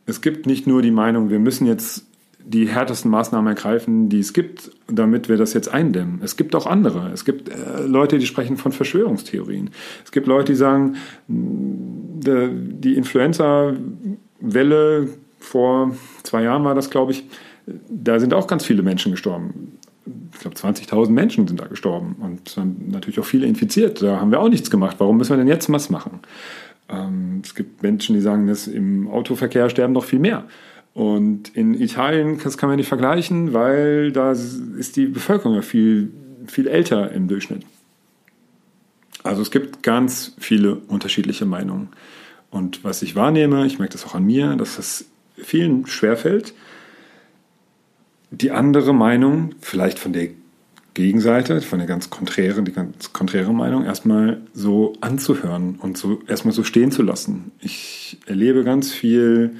es 0.08 0.20
gibt 0.22 0.46
nicht 0.46 0.66
nur 0.66 0.80
die 0.80 0.90
Meinung, 0.90 1.28
wir 1.30 1.38
müssen 1.38 1.66
jetzt 1.66 2.06
die 2.42 2.66
härtesten 2.66 3.10
Maßnahmen 3.10 3.54
ergreifen, 3.54 4.08
die 4.08 4.20
es 4.20 4.32
gibt, 4.32 4.70
damit 4.86 5.28
wir 5.28 5.36
das 5.36 5.52
jetzt 5.52 5.68
eindämmen. 5.68 6.22
Es 6.24 6.38
gibt 6.38 6.54
auch 6.54 6.64
andere. 6.64 7.10
Es 7.12 7.26
gibt 7.26 7.50
äh, 7.50 7.82
Leute, 7.82 8.18
die 8.18 8.24
sprechen 8.24 8.56
von 8.56 8.72
Verschwörungstheorien. 8.72 9.68
Es 10.02 10.10
gibt 10.10 10.26
Leute, 10.26 10.52
die 10.52 10.56
sagen, 10.56 10.96
die 11.28 12.94
Influenza-Welle 12.94 15.08
vor 15.38 15.94
zwei 16.22 16.44
Jahren 16.44 16.64
war 16.64 16.74
das, 16.74 16.88
glaube 16.88 17.12
ich, 17.12 17.24
da 17.88 18.18
sind 18.20 18.34
auch 18.34 18.46
ganz 18.46 18.64
viele 18.64 18.82
Menschen 18.82 19.12
gestorben. 19.12 19.78
Ich 20.32 20.40
glaube, 20.40 20.56
20.000 20.56 21.10
Menschen 21.10 21.46
sind 21.46 21.60
da 21.60 21.66
gestorben 21.66 22.16
und 22.20 22.56
natürlich 22.90 23.20
auch 23.20 23.24
viele 23.24 23.46
infiziert. 23.46 24.02
Da 24.02 24.20
haben 24.20 24.30
wir 24.30 24.40
auch 24.40 24.48
nichts 24.48 24.70
gemacht. 24.70 24.96
Warum 24.98 25.18
müssen 25.18 25.30
wir 25.30 25.36
denn 25.36 25.48
jetzt 25.48 25.70
was 25.70 25.90
machen? 25.90 26.20
Ähm, 26.88 27.42
es 27.44 27.54
gibt 27.54 27.82
Menschen, 27.82 28.14
die 28.14 28.20
sagen, 28.20 28.46
dass 28.46 28.66
im 28.66 29.08
Autoverkehr 29.08 29.68
sterben 29.68 29.92
noch 29.92 30.04
viel 30.04 30.18
mehr. 30.18 30.44
Und 30.94 31.54
in 31.54 31.74
Italien, 31.74 32.40
das 32.42 32.56
kann 32.58 32.70
man 32.70 32.76
nicht 32.76 32.88
vergleichen, 32.88 33.52
weil 33.52 34.10
da 34.12 34.32
ist 34.32 34.96
die 34.96 35.06
Bevölkerung 35.06 35.54
ja 35.54 35.62
viel, 35.62 36.10
viel 36.46 36.66
älter 36.66 37.12
im 37.12 37.28
Durchschnitt. 37.28 37.62
Also 39.22 39.42
es 39.42 39.50
gibt 39.50 39.82
ganz 39.82 40.34
viele 40.38 40.76
unterschiedliche 40.76 41.44
Meinungen. 41.44 41.88
Und 42.50 42.82
was 42.82 43.02
ich 43.02 43.14
wahrnehme, 43.14 43.66
ich 43.66 43.78
merke 43.78 43.92
das 43.92 44.06
auch 44.06 44.14
an 44.14 44.24
mir, 44.24 44.56
dass 44.56 44.78
es 44.78 45.04
vielen 45.36 45.86
schwerfällt, 45.86 46.54
die 48.30 48.50
andere 48.50 48.92
Meinung, 48.92 49.54
vielleicht 49.60 49.98
von 49.98 50.12
der 50.12 50.28
Gegenseite, 50.94 51.60
von 51.60 51.78
der 51.78 51.86
ganz 51.86 52.10
konträren, 52.10 52.64
die 52.64 52.72
ganz 52.72 53.12
konträre 53.12 53.52
Meinung, 53.52 53.84
erstmal 53.84 54.40
so 54.52 54.94
anzuhören 55.00 55.76
und 55.76 55.96
so 55.96 56.20
erstmal 56.26 56.52
so 56.52 56.64
stehen 56.64 56.90
zu 56.90 57.02
lassen. 57.02 57.52
Ich 57.60 58.18
erlebe 58.26 58.64
ganz 58.64 58.92
viel, 58.92 59.56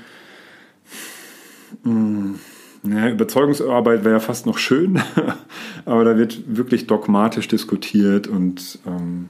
mh, 1.85 1.93
hm, 1.93 2.35
naja, 2.83 3.11
Überzeugungsarbeit 3.11 4.05
wäre 4.05 4.15
ja 4.15 4.21
fast 4.21 4.47
noch 4.47 4.59
schön, 4.59 5.01
aber 5.85 6.05
da 6.05 6.17
wird 6.17 6.43
wirklich 6.47 6.87
dogmatisch 6.87 7.49
diskutiert 7.49 8.27
und 8.27 8.79
ähm, 8.87 9.29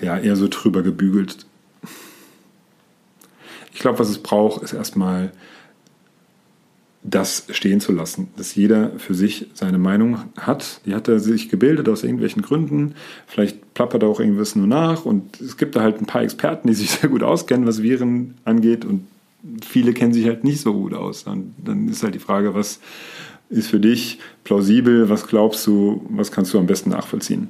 ja, 0.00 0.18
eher 0.18 0.36
so 0.36 0.48
drüber 0.48 0.82
gebügelt. 0.82 1.46
Ich 3.72 3.80
glaube, 3.80 3.98
was 3.98 4.08
es 4.08 4.18
braucht, 4.18 4.62
ist 4.62 4.72
erstmal 4.72 5.32
das 7.04 7.46
stehen 7.50 7.80
zu 7.80 7.90
lassen, 7.92 8.28
dass 8.36 8.54
jeder 8.54 8.90
für 8.98 9.14
sich 9.14 9.48
seine 9.54 9.78
Meinung 9.78 10.18
hat. 10.38 10.80
Die 10.86 10.94
hat 10.94 11.08
er 11.08 11.18
sich 11.18 11.48
gebildet 11.48 11.88
aus 11.88 12.04
irgendwelchen 12.04 12.42
Gründen. 12.42 12.94
Vielleicht 13.26 13.74
plappert 13.74 14.04
er 14.04 14.08
auch 14.08 14.20
irgendwas 14.20 14.54
nur 14.54 14.68
nach. 14.68 15.04
Und 15.04 15.40
es 15.40 15.56
gibt 15.56 15.74
da 15.74 15.82
halt 15.82 16.00
ein 16.00 16.06
paar 16.06 16.22
Experten, 16.22 16.68
die 16.68 16.74
sich 16.74 16.90
sehr 16.90 17.10
gut 17.10 17.24
auskennen, 17.24 17.66
was 17.66 17.82
Viren 17.82 18.34
angeht. 18.44 18.84
Und 18.84 19.06
viele 19.64 19.94
kennen 19.94 20.12
sich 20.12 20.26
halt 20.26 20.44
nicht 20.44 20.60
so 20.60 20.72
gut 20.72 20.94
aus. 20.94 21.24
Und 21.24 21.54
dann 21.58 21.88
ist 21.88 22.04
halt 22.04 22.14
die 22.14 22.20
Frage, 22.20 22.54
was 22.54 22.78
ist 23.50 23.68
für 23.68 23.80
dich 23.80 24.20
plausibel? 24.44 25.08
Was 25.08 25.26
glaubst 25.26 25.66
du? 25.66 26.06
Was 26.10 26.30
kannst 26.30 26.54
du 26.54 26.58
am 26.58 26.66
besten 26.66 26.90
nachvollziehen? 26.90 27.48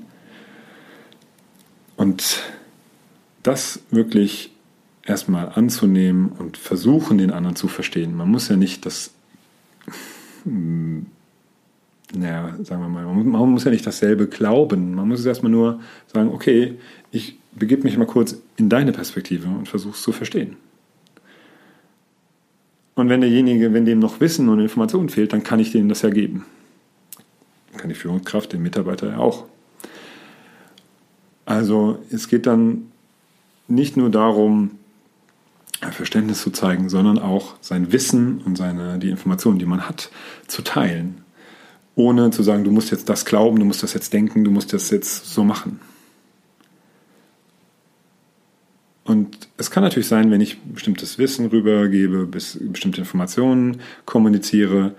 Und 1.96 2.42
das 3.42 3.80
wirklich 3.90 4.50
erstmal 5.04 5.50
anzunehmen 5.50 6.30
und 6.30 6.56
versuchen, 6.56 7.18
den 7.18 7.32
anderen 7.32 7.56
zu 7.56 7.68
verstehen. 7.68 8.16
Man 8.16 8.30
muss 8.30 8.48
ja 8.48 8.56
nicht 8.56 8.86
das 8.86 9.10
naja, 12.14 12.56
sagen 12.62 12.82
wir 12.82 12.88
mal, 12.88 13.04
man 13.04 13.50
muss 13.50 13.64
ja 13.64 13.70
nicht 13.70 13.86
dasselbe 13.86 14.26
glauben. 14.26 14.94
Man 14.94 15.08
muss 15.08 15.20
es 15.20 15.26
erstmal 15.26 15.52
nur 15.52 15.80
sagen, 16.06 16.30
okay, 16.30 16.78
ich 17.10 17.38
begebe 17.52 17.84
mich 17.84 17.96
mal 17.96 18.06
kurz 18.06 18.36
in 18.56 18.68
deine 18.68 18.92
Perspektive 18.92 19.48
und 19.48 19.68
versuche 19.68 19.94
es 19.94 20.02
zu 20.02 20.12
verstehen. 20.12 20.56
Und 22.94 23.08
wenn 23.08 23.22
derjenige, 23.22 23.72
wenn 23.72 23.86
dem 23.86 23.98
noch 23.98 24.20
Wissen 24.20 24.48
und 24.48 24.60
Informationen 24.60 25.08
fehlt, 25.08 25.32
dann 25.32 25.42
kann 25.42 25.60
ich 25.60 25.72
denen 25.72 25.88
das 25.88 26.02
ja 26.02 26.10
geben. 26.10 26.44
Kann 27.76 27.88
die 27.88 27.94
Führungskraft, 27.94 28.52
den 28.52 28.62
Mitarbeiter 28.62 29.10
ja 29.10 29.18
auch. 29.18 29.46
Also 31.46 31.98
es 32.10 32.28
geht 32.28 32.46
dann 32.46 32.92
nicht 33.66 33.96
nur 33.96 34.10
darum, 34.10 34.72
Verständnis 35.90 36.40
zu 36.42 36.50
zeigen, 36.50 36.88
sondern 36.88 37.18
auch 37.18 37.54
sein 37.60 37.92
Wissen 37.92 38.40
und 38.42 38.56
seine, 38.56 38.98
die 38.98 39.10
Informationen, 39.10 39.58
die 39.58 39.66
man 39.66 39.88
hat, 39.88 40.10
zu 40.46 40.62
teilen. 40.62 41.22
Ohne 41.94 42.30
zu 42.30 42.42
sagen, 42.42 42.64
du 42.64 42.70
musst 42.70 42.90
jetzt 42.90 43.08
das 43.08 43.24
glauben, 43.24 43.58
du 43.58 43.64
musst 43.64 43.82
das 43.82 43.92
jetzt 43.94 44.12
denken, 44.12 44.44
du 44.44 44.50
musst 44.50 44.72
das 44.72 44.90
jetzt 44.90 45.26
so 45.26 45.44
machen. 45.44 45.80
Und 49.04 49.48
es 49.56 49.70
kann 49.70 49.82
natürlich 49.82 50.06
sein, 50.06 50.30
wenn 50.30 50.40
ich 50.40 50.60
bestimmtes 50.60 51.18
Wissen 51.18 51.46
rübergebe, 51.46 52.26
bestimmte 52.26 53.00
Informationen 53.00 53.80
kommuniziere, 54.06 54.94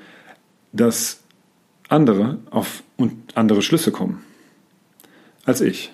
dass 0.74 1.22
andere 1.88 2.40
auf 2.52 2.84
andere 3.34 3.62
Schlüsse 3.62 3.92
kommen 3.92 4.22
als 5.46 5.62
ich. 5.62 5.92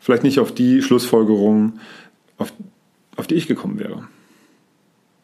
Vielleicht 0.00 0.22
nicht 0.22 0.40
auf 0.40 0.52
die 0.52 0.82
Schlussfolgerung, 0.82 1.78
auf, 2.36 2.52
auf 3.16 3.26
die 3.26 3.34
ich 3.34 3.46
gekommen 3.46 3.78
wäre. 3.78 4.08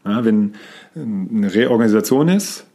Ja, 0.04 0.25
wenn 0.25 0.54
eine 0.94 1.54
Reorganisation 1.54 2.28
ist 2.28 2.66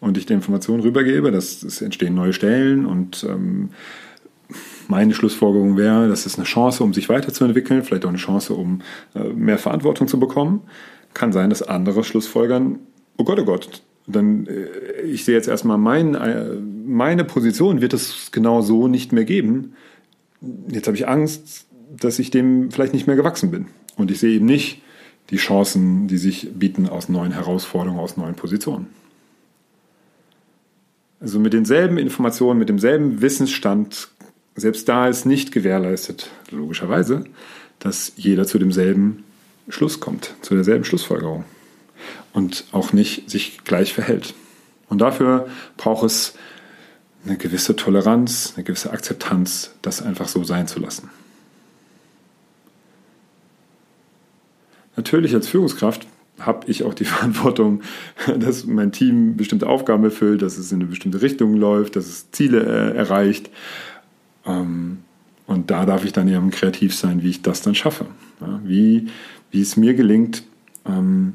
und 0.00 0.18
ich 0.18 0.26
die 0.26 0.32
Informationen 0.34 0.82
rübergebe, 0.82 1.30
dass 1.30 1.62
es 1.62 1.80
entstehen 1.80 2.14
neue 2.14 2.32
Stellen 2.32 2.84
und 2.84 3.24
ähm, 3.28 3.70
meine 4.88 5.14
Schlussfolgerung 5.14 5.76
wäre, 5.76 6.08
das 6.08 6.26
ist 6.26 6.36
eine 6.36 6.44
Chance, 6.44 6.82
um 6.84 6.94
sich 6.94 7.08
weiterzuentwickeln, 7.08 7.82
vielleicht 7.82 8.04
auch 8.04 8.10
eine 8.10 8.18
Chance, 8.18 8.54
um 8.54 8.82
äh, 9.14 9.24
mehr 9.32 9.58
Verantwortung 9.58 10.08
zu 10.08 10.20
bekommen. 10.20 10.62
Kann 11.14 11.32
sein, 11.32 11.50
dass 11.50 11.62
andere 11.62 12.04
Schlussfolgern, 12.04 12.78
oh 13.16 13.24
Gott, 13.24 13.40
oh 13.40 13.44
Gott, 13.44 13.82
dann 14.06 14.46
äh, 14.46 15.02
ich 15.02 15.24
sehe 15.24 15.34
jetzt 15.34 15.48
erstmal 15.48 15.78
mein, 15.78 16.14
äh, 16.14 16.54
meine 16.86 17.24
Position 17.24 17.80
wird 17.80 17.92
es 17.92 18.30
genau 18.30 18.62
so 18.62 18.88
nicht 18.88 19.12
mehr 19.12 19.24
geben. 19.24 19.74
Jetzt 20.68 20.86
habe 20.86 20.96
ich 20.96 21.08
Angst, 21.08 21.66
dass 21.98 22.18
ich 22.18 22.30
dem 22.30 22.70
vielleicht 22.70 22.94
nicht 22.94 23.06
mehr 23.06 23.16
gewachsen 23.16 23.50
bin. 23.50 23.66
Und 23.96 24.10
ich 24.10 24.20
sehe 24.20 24.36
eben 24.36 24.46
nicht, 24.46 24.82
die 25.30 25.36
Chancen, 25.36 26.08
die 26.08 26.18
sich 26.18 26.48
bieten 26.54 26.88
aus 26.88 27.08
neuen 27.08 27.32
Herausforderungen, 27.32 28.00
aus 28.00 28.16
neuen 28.16 28.34
Positionen. 28.34 28.86
Also 31.20 31.40
mit 31.40 31.52
denselben 31.52 31.98
Informationen, 31.98 32.58
mit 32.58 32.68
demselben 32.68 33.22
Wissensstand, 33.22 34.08
selbst 34.54 34.88
da 34.88 35.08
ist 35.08 35.24
nicht 35.24 35.50
gewährleistet, 35.50 36.30
logischerweise, 36.50 37.24
dass 37.78 38.12
jeder 38.16 38.46
zu 38.46 38.58
demselben 38.58 39.24
Schluss 39.68 40.00
kommt, 40.00 40.34
zu 40.42 40.54
derselben 40.54 40.84
Schlussfolgerung 40.84 41.44
und 42.32 42.64
auch 42.72 42.92
nicht 42.92 43.30
sich 43.30 43.64
gleich 43.64 43.94
verhält. 43.94 44.34
Und 44.88 45.00
dafür 45.00 45.48
braucht 45.76 46.04
es 46.04 46.34
eine 47.24 47.36
gewisse 47.36 47.74
Toleranz, 47.74 48.52
eine 48.54 48.64
gewisse 48.64 48.90
Akzeptanz, 48.92 49.72
das 49.82 50.02
einfach 50.02 50.28
so 50.28 50.44
sein 50.44 50.68
zu 50.68 50.78
lassen. 50.78 51.10
Natürlich 54.96 55.34
als 55.34 55.48
Führungskraft 55.48 56.06
habe 56.40 56.68
ich 56.70 56.84
auch 56.84 56.94
die 56.94 57.04
Verantwortung, 57.06 57.82
dass 58.38 58.66
mein 58.66 58.92
Team 58.92 59.36
bestimmte 59.36 59.68
Aufgaben 59.68 60.04
erfüllt, 60.04 60.42
dass 60.42 60.58
es 60.58 60.72
in 60.72 60.80
eine 60.80 60.90
bestimmte 60.90 61.22
Richtung 61.22 61.56
läuft, 61.56 61.96
dass 61.96 62.06
es 62.06 62.30
Ziele 62.30 62.62
äh, 62.62 62.96
erreicht. 62.96 63.50
Ähm, 64.44 64.98
und 65.46 65.70
da 65.70 65.86
darf 65.86 66.04
ich 66.04 66.12
dann 66.12 66.28
eben 66.28 66.50
kreativ 66.50 66.94
sein, 66.94 67.22
wie 67.22 67.30
ich 67.30 67.42
das 67.42 67.62
dann 67.62 67.74
schaffe. 67.74 68.06
Ja, 68.40 68.60
wie, 68.64 69.08
wie 69.50 69.60
es 69.60 69.76
mir 69.76 69.94
gelingt, 69.94 70.42
ähm, 70.84 71.34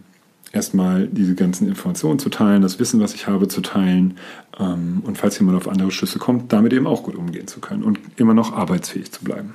erstmal 0.52 1.08
diese 1.08 1.36
ganzen 1.36 1.68
Informationen 1.68 2.20
zu 2.20 2.30
teilen, 2.30 2.62
das 2.62 2.80
Wissen, 2.80 3.00
was 3.00 3.14
ich 3.14 3.28
habe, 3.28 3.48
zu 3.48 3.62
teilen 3.62 4.18
ähm, 4.60 5.02
und 5.06 5.18
falls 5.18 5.40
jemand 5.40 5.58
auf 5.58 5.68
andere 5.68 5.92
Schlüsse 5.92 6.20
kommt, 6.20 6.52
damit 6.52 6.74
eben 6.74 6.88
auch 6.88 7.04
gut 7.04 7.16
umgehen 7.16 7.48
zu 7.48 7.62
können 7.62 7.84
und 7.84 8.00
immer 8.18 8.34
noch 8.34 8.54
arbeitsfähig 8.54 9.12
zu 9.12 9.24
bleiben. 9.24 9.54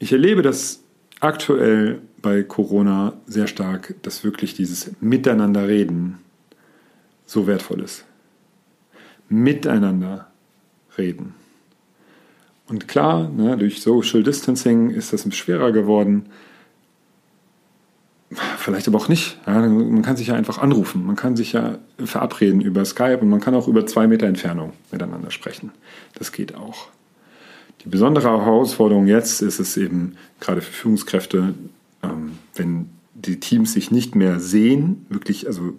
Ich 0.00 0.12
erlebe 0.12 0.42
das 0.42 0.83
aktuell 1.20 2.00
bei 2.20 2.42
Corona 2.42 3.14
sehr 3.26 3.46
stark, 3.46 3.94
dass 4.02 4.24
wirklich 4.24 4.54
dieses 4.54 4.90
Miteinanderreden 5.00 6.18
so 7.26 7.46
wertvoll 7.46 7.80
ist. 7.80 8.04
Miteinander 9.28 10.28
reden. 10.96 11.34
Und 12.66 12.88
klar, 12.88 13.28
ne, 13.28 13.56
durch 13.56 13.82
Social 13.82 14.22
Distancing 14.22 14.90
ist 14.90 15.12
das 15.12 15.26
schwerer 15.34 15.72
geworden. 15.72 16.26
Vielleicht 18.58 18.88
aber 18.88 18.98
auch 18.98 19.08
nicht. 19.08 19.38
Ja, 19.46 19.60
man 19.60 20.02
kann 20.02 20.16
sich 20.16 20.28
ja 20.28 20.34
einfach 20.34 20.58
anrufen. 20.58 21.04
Man 21.04 21.14
kann 21.14 21.36
sich 21.36 21.52
ja 21.52 21.78
verabreden 21.98 22.60
über 22.60 22.84
Skype 22.84 23.18
und 23.18 23.28
man 23.28 23.40
kann 23.40 23.54
auch 23.54 23.68
über 23.68 23.86
zwei 23.86 24.06
Meter 24.06 24.26
Entfernung 24.26 24.72
miteinander 24.90 25.30
sprechen. 25.30 25.70
Das 26.14 26.32
geht 26.32 26.54
auch. 26.54 26.88
Die 27.82 27.88
besondere 27.88 28.30
Herausforderung 28.30 29.06
jetzt 29.06 29.42
ist 29.42 29.60
es 29.60 29.76
eben 29.76 30.16
gerade 30.40 30.60
für 30.62 30.72
Führungskräfte, 30.72 31.54
ähm, 32.02 32.32
wenn 32.54 32.88
die 33.14 33.40
Teams 33.40 33.72
sich 33.72 33.90
nicht 33.90 34.14
mehr 34.14 34.40
sehen, 34.40 35.06
wirklich 35.08 35.46
also 35.46 35.74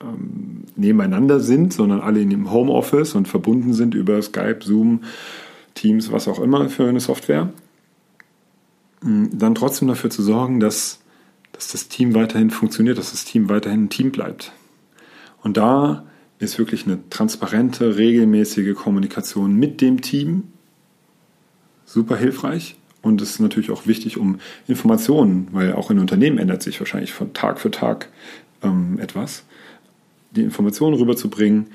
ähm, 0.00 0.64
nebeneinander 0.76 1.40
sind, 1.40 1.72
sondern 1.72 2.00
alle 2.00 2.20
in 2.20 2.30
dem 2.30 2.50
Homeoffice 2.50 3.14
und 3.14 3.28
verbunden 3.28 3.72
sind 3.72 3.94
über 3.94 4.20
Skype, 4.20 4.58
Zoom, 4.62 5.02
Teams, 5.74 6.12
was 6.12 6.28
auch 6.28 6.40
immer 6.40 6.68
für 6.68 6.88
eine 6.88 7.00
Software, 7.00 7.52
ähm, 9.04 9.30
dann 9.32 9.54
trotzdem 9.54 9.88
dafür 9.88 10.10
zu 10.10 10.22
sorgen, 10.22 10.60
dass, 10.60 11.00
dass 11.52 11.68
das 11.68 11.88
Team 11.88 12.14
weiterhin 12.14 12.50
funktioniert, 12.50 12.98
dass 12.98 13.12
das 13.12 13.24
Team 13.24 13.48
weiterhin 13.48 13.84
ein 13.84 13.90
Team 13.90 14.12
bleibt. 14.12 14.52
Und 15.42 15.56
da 15.56 16.04
ist 16.38 16.58
wirklich 16.58 16.86
eine 16.86 16.98
transparente, 17.08 17.96
regelmäßige 17.96 18.74
Kommunikation 18.74 19.54
mit 19.54 19.80
dem 19.80 20.02
Team 20.02 20.44
super 21.86 22.16
hilfreich. 22.16 22.76
Und 23.02 23.22
es 23.22 23.30
ist 23.30 23.40
natürlich 23.40 23.70
auch 23.70 23.86
wichtig, 23.86 24.18
um 24.18 24.40
Informationen, 24.66 25.48
weil 25.52 25.72
auch 25.72 25.90
in 25.90 26.00
Unternehmen 26.00 26.38
ändert 26.38 26.62
sich 26.62 26.80
wahrscheinlich 26.80 27.12
von 27.12 27.32
Tag 27.32 27.60
für 27.60 27.70
Tag 27.70 28.08
ähm, 28.62 28.98
etwas, 28.98 29.44
die 30.32 30.42
Informationen 30.42 30.96
rüberzubringen 30.96 31.68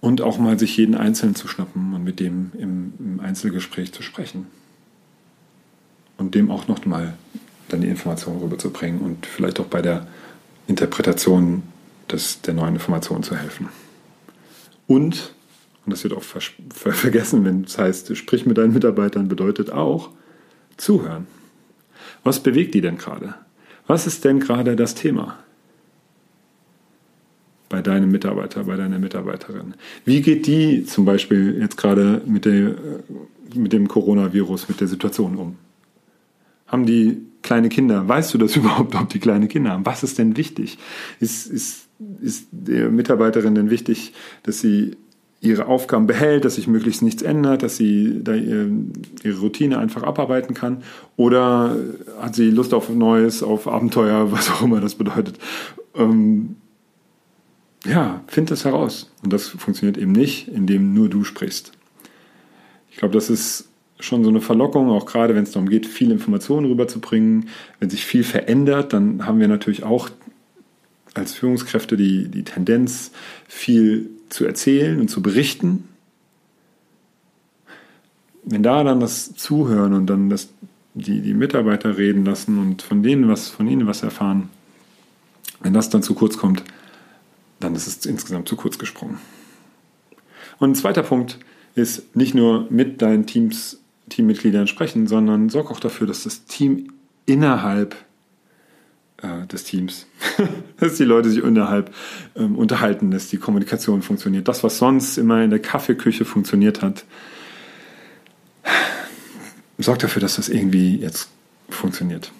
und 0.00 0.20
auch 0.20 0.38
mal 0.38 0.58
sich 0.58 0.76
jeden 0.76 0.96
Einzelnen 0.96 1.36
zu 1.36 1.46
schnappen 1.46 1.94
und 1.94 2.02
mit 2.02 2.18
dem 2.18 2.50
im, 2.58 2.92
im 2.98 3.20
Einzelgespräch 3.20 3.92
zu 3.92 4.02
sprechen. 4.02 4.46
Und 6.18 6.34
dem 6.34 6.50
auch 6.50 6.66
noch 6.66 6.84
mal 6.84 7.14
dann 7.68 7.80
die 7.80 7.88
Informationen 7.88 8.40
rüberzubringen 8.40 9.00
und 9.00 9.26
vielleicht 9.26 9.60
auch 9.60 9.66
bei 9.66 9.80
der 9.80 10.06
Interpretation 10.66 11.62
des, 12.10 12.42
der 12.42 12.54
neuen 12.54 12.74
Informationen 12.74 13.22
zu 13.22 13.36
helfen. 13.36 13.68
Und 14.86 15.34
und 15.84 15.92
das 15.92 16.04
wird 16.04 16.12
oft 16.12 16.52
vergessen, 16.74 17.44
wenn 17.44 17.64
es 17.64 17.76
heißt, 17.76 18.16
sprich 18.16 18.46
mit 18.46 18.58
deinen 18.58 18.72
Mitarbeitern, 18.72 19.28
bedeutet 19.28 19.72
auch 19.72 20.10
zuhören. 20.76 21.26
Was 22.22 22.40
bewegt 22.40 22.74
die 22.74 22.80
denn 22.80 22.98
gerade? 22.98 23.34
Was 23.86 24.06
ist 24.06 24.24
denn 24.24 24.38
gerade 24.38 24.76
das 24.76 24.94
Thema? 24.94 25.38
Bei 27.68 27.82
deinem 27.82 28.10
Mitarbeiter, 28.10 28.64
bei 28.64 28.76
deiner 28.76 28.98
Mitarbeiterin. 28.98 29.74
Wie 30.04 30.20
geht 30.20 30.46
die 30.46 30.84
zum 30.84 31.04
Beispiel 31.04 31.58
jetzt 31.58 31.76
gerade 31.76 32.22
mit, 32.26 32.44
der, 32.44 32.76
mit 33.54 33.72
dem 33.72 33.88
Coronavirus, 33.88 34.68
mit 34.68 34.80
der 34.80 34.88
Situation 34.88 35.36
um? 35.36 35.56
Haben 36.66 36.86
die 36.86 37.22
kleine 37.42 37.70
Kinder? 37.70 38.06
Weißt 38.06 38.32
du 38.34 38.38
das 38.38 38.54
überhaupt, 38.56 38.94
ob 38.94 39.08
die 39.08 39.18
kleine 39.18 39.48
Kinder 39.48 39.70
haben? 39.70 39.86
Was 39.86 40.04
ist 40.04 40.18
denn 40.18 40.36
wichtig? 40.36 40.78
Ist, 41.18 41.46
ist, 41.46 41.88
ist 42.20 42.46
der 42.52 42.90
Mitarbeiterin 42.90 43.54
denn 43.54 43.70
wichtig, 43.70 44.12
dass 44.42 44.60
sie 44.60 44.96
ihre 45.42 45.66
Aufgaben 45.66 46.06
behält, 46.06 46.44
dass 46.44 46.54
sich 46.54 46.68
möglichst 46.68 47.02
nichts 47.02 47.20
ändert, 47.20 47.64
dass 47.64 47.76
sie 47.76 48.20
da 48.22 48.32
ihre 48.32 49.40
Routine 49.40 49.78
einfach 49.78 50.04
abarbeiten 50.04 50.54
kann? 50.54 50.84
Oder 51.16 51.76
hat 52.20 52.36
sie 52.36 52.50
Lust 52.50 52.72
auf 52.72 52.88
Neues, 52.88 53.42
auf 53.42 53.66
Abenteuer, 53.66 54.30
was 54.32 54.50
auch 54.50 54.62
immer 54.62 54.80
das 54.80 54.94
bedeutet? 54.94 55.38
Ähm, 55.96 56.56
ja, 57.84 58.22
find 58.28 58.52
das 58.52 58.64
heraus. 58.64 59.10
Und 59.24 59.32
das 59.32 59.48
funktioniert 59.48 59.98
eben 59.98 60.12
nicht, 60.12 60.46
indem 60.46 60.94
nur 60.94 61.08
du 61.08 61.24
sprichst. 61.24 61.72
Ich 62.92 62.98
glaube, 62.98 63.14
das 63.14 63.28
ist 63.28 63.68
schon 63.98 64.22
so 64.22 64.30
eine 64.30 64.40
Verlockung, 64.40 64.90
auch 64.90 65.06
gerade 65.06 65.34
wenn 65.34 65.42
es 65.42 65.50
darum 65.50 65.68
geht, 65.68 65.86
viele 65.86 66.12
Informationen 66.12 66.66
rüberzubringen. 66.66 67.48
Wenn 67.80 67.90
sich 67.90 68.04
viel 68.04 68.22
verändert, 68.22 68.92
dann 68.92 69.26
haben 69.26 69.40
wir 69.40 69.48
natürlich 69.48 69.82
auch 69.82 70.08
als 71.14 71.34
Führungskräfte 71.34 71.96
die, 71.96 72.28
die 72.28 72.44
Tendenz, 72.44 73.10
viel 73.48 74.10
zu 74.32 74.44
erzählen 74.44 75.00
und 75.00 75.08
zu 75.08 75.22
berichten. 75.22 75.88
Wenn 78.44 78.62
da 78.62 78.82
dann 78.82 79.00
das 79.00 79.34
Zuhören 79.34 79.92
und 79.92 80.06
dann 80.06 80.30
das, 80.30 80.48
die, 80.94 81.20
die 81.20 81.34
Mitarbeiter 81.34 81.96
reden 81.98 82.24
lassen 82.24 82.58
und 82.58 82.82
von 82.82 83.02
denen 83.02 83.28
was, 83.28 83.48
von 83.48 83.68
ihnen 83.68 83.86
was 83.86 84.02
erfahren, 84.02 84.48
wenn 85.60 85.74
das 85.74 85.90
dann 85.90 86.02
zu 86.02 86.14
kurz 86.14 86.36
kommt, 86.36 86.64
dann 87.60 87.74
ist 87.76 87.86
es 87.86 88.04
insgesamt 88.06 88.48
zu 88.48 88.56
kurz 88.56 88.78
gesprungen. 88.78 89.18
Und 90.58 90.70
ein 90.70 90.74
zweiter 90.74 91.02
Punkt 91.02 91.38
ist 91.74 92.16
nicht 92.16 92.34
nur 92.34 92.66
mit 92.70 93.00
deinen 93.00 93.26
Teams, 93.26 93.80
Teammitgliedern 94.08 94.66
sprechen, 94.66 95.06
sondern 95.06 95.48
sorg 95.48 95.70
auch 95.70 95.80
dafür, 95.80 96.06
dass 96.06 96.24
das 96.24 96.44
Team 96.44 96.92
innerhalb 97.26 97.96
äh, 99.22 99.46
des 99.46 99.64
Teams, 99.64 100.06
dass 100.78 100.96
die 100.96 101.04
Leute 101.04 101.30
sich 101.30 101.42
innerhalb 101.42 101.94
ähm, 102.36 102.56
unterhalten, 102.56 103.10
dass 103.10 103.28
die 103.28 103.38
Kommunikation 103.38 104.02
funktioniert. 104.02 104.48
Das, 104.48 104.64
was 104.64 104.78
sonst 104.78 105.16
immer 105.16 105.42
in 105.42 105.50
der 105.50 105.60
Kaffeeküche 105.60 106.24
funktioniert 106.24 106.82
hat, 106.82 107.04
sorgt 109.78 110.02
dafür, 110.02 110.20
dass 110.20 110.36
das 110.36 110.48
irgendwie 110.48 110.96
jetzt 110.96 111.30
funktioniert. 111.68 112.32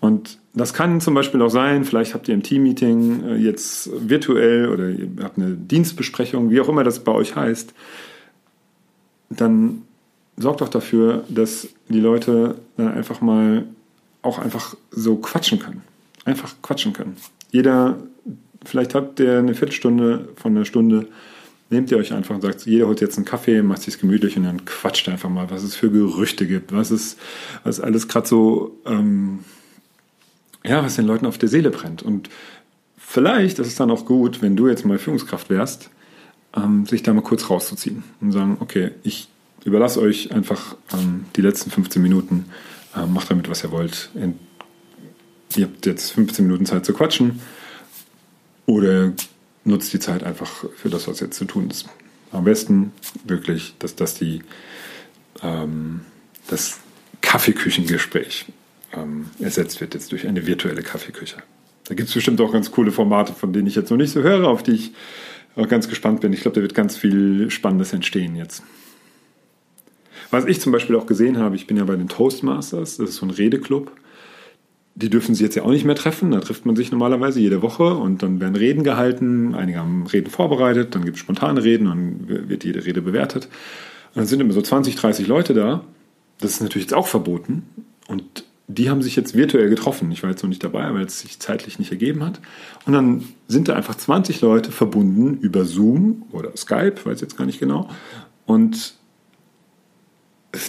Und 0.00 0.38
das 0.54 0.74
kann 0.74 1.00
zum 1.00 1.14
Beispiel 1.14 1.40
auch 1.42 1.48
sein, 1.48 1.84
vielleicht 1.84 2.14
habt 2.14 2.28
ihr 2.28 2.34
im 2.34 2.42
Teammeeting 2.42 3.24
äh, 3.24 3.36
jetzt 3.36 3.90
virtuell 3.92 4.68
oder 4.68 4.90
ihr 4.90 5.08
habt 5.22 5.38
eine 5.38 5.54
Dienstbesprechung, 5.54 6.50
wie 6.50 6.60
auch 6.60 6.68
immer 6.68 6.84
das 6.84 7.00
bei 7.00 7.12
euch 7.12 7.36
heißt, 7.36 7.72
dann 9.30 9.82
sorgt 10.36 10.60
doch 10.60 10.68
dafür, 10.68 11.24
dass 11.28 11.68
die 11.88 12.00
Leute 12.00 12.56
dann 12.76 12.88
einfach 12.92 13.20
mal 13.20 13.64
auch 14.22 14.38
einfach 14.38 14.76
so 14.90 15.16
quatschen 15.16 15.58
können 15.58 15.82
einfach 16.24 16.54
quatschen 16.62 16.92
können. 16.92 17.16
Jeder, 17.50 17.98
vielleicht 18.64 18.94
habt 18.94 19.20
ihr 19.20 19.38
eine 19.38 19.54
Viertelstunde 19.54 20.28
von 20.36 20.56
einer 20.56 20.64
Stunde, 20.64 21.08
nehmt 21.70 21.90
ihr 21.90 21.96
euch 21.96 22.12
einfach 22.12 22.34
und 22.34 22.42
sagt, 22.42 22.66
jeder 22.66 22.86
holt 22.86 23.00
jetzt 23.00 23.16
einen 23.16 23.24
Kaffee, 23.24 23.62
macht 23.62 23.82
sich 23.82 23.98
gemütlich 23.98 24.36
und 24.36 24.44
dann 24.44 24.64
quatscht 24.64 25.08
einfach 25.08 25.30
mal, 25.30 25.50
was 25.50 25.62
es 25.62 25.74
für 25.74 25.90
Gerüchte 25.90 26.46
gibt, 26.46 26.72
was 26.72 26.90
es, 26.90 27.16
was 27.64 27.80
alles 27.80 28.08
gerade 28.08 28.28
so, 28.28 28.78
ähm, 28.86 29.40
ja, 30.64 30.84
was 30.84 30.96
den 30.96 31.06
Leuten 31.06 31.26
auf 31.26 31.38
der 31.38 31.48
Seele 31.48 31.70
brennt. 31.70 32.02
Und 32.02 32.28
vielleicht 32.96 33.58
ist 33.58 33.66
es 33.66 33.74
dann 33.74 33.90
auch 33.90 34.04
gut, 34.04 34.42
wenn 34.42 34.54
du 34.54 34.68
jetzt 34.68 34.84
mal 34.84 34.98
Führungskraft 34.98 35.50
wärst, 35.50 35.90
ähm, 36.54 36.86
sich 36.86 37.02
da 37.02 37.12
mal 37.14 37.22
kurz 37.22 37.48
rauszuziehen 37.48 38.04
und 38.20 38.32
sagen, 38.32 38.58
okay, 38.60 38.92
ich 39.02 39.28
überlasse 39.64 40.00
euch 40.00 40.32
einfach 40.32 40.76
ähm, 40.92 41.24
die 41.36 41.40
letzten 41.40 41.70
15 41.70 42.02
Minuten, 42.02 42.46
ähm, 42.96 43.14
macht 43.14 43.30
damit, 43.30 43.48
was 43.48 43.64
ihr 43.64 43.70
wollt 43.70 44.10
ihr 45.56 45.66
habt 45.66 45.86
jetzt 45.86 46.12
15 46.12 46.46
Minuten 46.46 46.66
Zeit 46.66 46.84
zu 46.84 46.92
quatschen 46.92 47.40
oder 48.66 49.12
nutzt 49.64 49.92
die 49.92 50.00
Zeit 50.00 50.22
einfach 50.22 50.64
für 50.76 50.88
das, 50.88 51.08
was 51.08 51.20
jetzt 51.20 51.36
zu 51.36 51.44
tun 51.44 51.70
ist. 51.70 51.88
Am 52.30 52.44
besten 52.44 52.92
wirklich, 53.24 53.74
dass 53.78 53.94
das 53.94 54.14
die 54.14 54.42
ähm, 55.42 56.00
das 56.48 56.80
Kaffeeküchengespräch 57.20 58.46
ähm, 58.92 59.26
ersetzt 59.38 59.80
wird 59.80 59.94
jetzt 59.94 60.12
durch 60.12 60.26
eine 60.26 60.46
virtuelle 60.46 60.82
Kaffeeküche. 60.82 61.36
Da 61.84 61.94
gibt 61.94 62.08
es 62.08 62.14
bestimmt 62.14 62.40
auch 62.40 62.52
ganz 62.52 62.70
coole 62.70 62.92
Formate, 62.92 63.32
von 63.32 63.52
denen 63.52 63.66
ich 63.66 63.74
jetzt 63.74 63.90
noch 63.90 63.96
nicht 63.96 64.12
so 64.12 64.22
höre, 64.22 64.48
auf 64.48 64.62
die 64.62 64.72
ich 64.72 64.92
auch 65.56 65.68
ganz 65.68 65.88
gespannt 65.88 66.20
bin. 66.20 66.32
Ich 66.32 66.40
glaube, 66.40 66.54
da 66.54 66.62
wird 66.62 66.74
ganz 66.74 66.96
viel 66.96 67.50
Spannendes 67.50 67.92
entstehen 67.92 68.36
jetzt. 68.36 68.62
Was 70.30 70.46
ich 70.46 70.60
zum 70.60 70.72
Beispiel 70.72 70.96
auch 70.96 71.06
gesehen 71.06 71.38
habe, 71.38 71.56
ich 71.56 71.66
bin 71.66 71.76
ja 71.76 71.84
bei 71.84 71.96
den 71.96 72.08
Toastmasters, 72.08 72.96
das 72.96 73.10
ist 73.10 73.16
so 73.16 73.26
ein 73.26 73.30
Redeclub 73.30 73.92
die 74.94 75.08
dürfen 75.08 75.34
sich 75.34 75.42
jetzt 75.42 75.54
ja 75.54 75.62
auch 75.62 75.70
nicht 75.70 75.84
mehr 75.84 75.94
treffen. 75.94 76.30
Da 76.30 76.40
trifft 76.40 76.66
man 76.66 76.76
sich 76.76 76.90
normalerweise 76.90 77.40
jede 77.40 77.62
Woche 77.62 77.94
und 77.94 78.22
dann 78.22 78.40
werden 78.40 78.56
Reden 78.56 78.84
gehalten. 78.84 79.54
Einige 79.54 79.78
haben 79.78 80.06
Reden 80.06 80.30
vorbereitet, 80.30 80.94
dann 80.94 81.04
gibt 81.04 81.16
es 81.16 81.20
spontane 81.20 81.64
Reden 81.64 81.86
dann 81.86 82.48
wird 82.48 82.64
jede 82.64 82.84
Rede 82.84 83.00
bewertet. 83.00 83.48
Und 84.14 84.18
dann 84.18 84.26
sind 84.26 84.40
immer 84.40 84.52
so 84.52 84.60
20, 84.60 84.96
30 84.96 85.26
Leute 85.26 85.54
da. 85.54 85.84
Das 86.40 86.52
ist 86.52 86.60
natürlich 86.60 86.84
jetzt 86.86 86.94
auch 86.94 87.06
verboten. 87.06 87.62
Und 88.06 88.44
die 88.68 88.90
haben 88.90 89.02
sich 89.02 89.16
jetzt 89.16 89.34
virtuell 89.34 89.68
getroffen. 89.70 90.10
Ich 90.12 90.22
war 90.22 90.30
jetzt 90.30 90.42
noch 90.42 90.48
nicht 90.48 90.62
dabei, 90.62 90.92
weil 90.94 91.04
es 91.04 91.20
sich 91.20 91.38
zeitlich 91.38 91.78
nicht 91.78 91.90
ergeben 91.90 92.22
hat. 92.24 92.40
Und 92.84 92.92
dann 92.92 93.24
sind 93.48 93.68
da 93.68 93.74
einfach 93.74 93.94
20 93.94 94.40
Leute 94.40 94.72
verbunden 94.72 95.38
über 95.38 95.64
Zoom 95.64 96.24
oder 96.32 96.56
Skype, 96.56 96.96
weiß 97.04 97.20
jetzt 97.20 97.36
gar 97.36 97.46
nicht 97.46 97.60
genau. 97.60 97.88
Und 98.44 98.94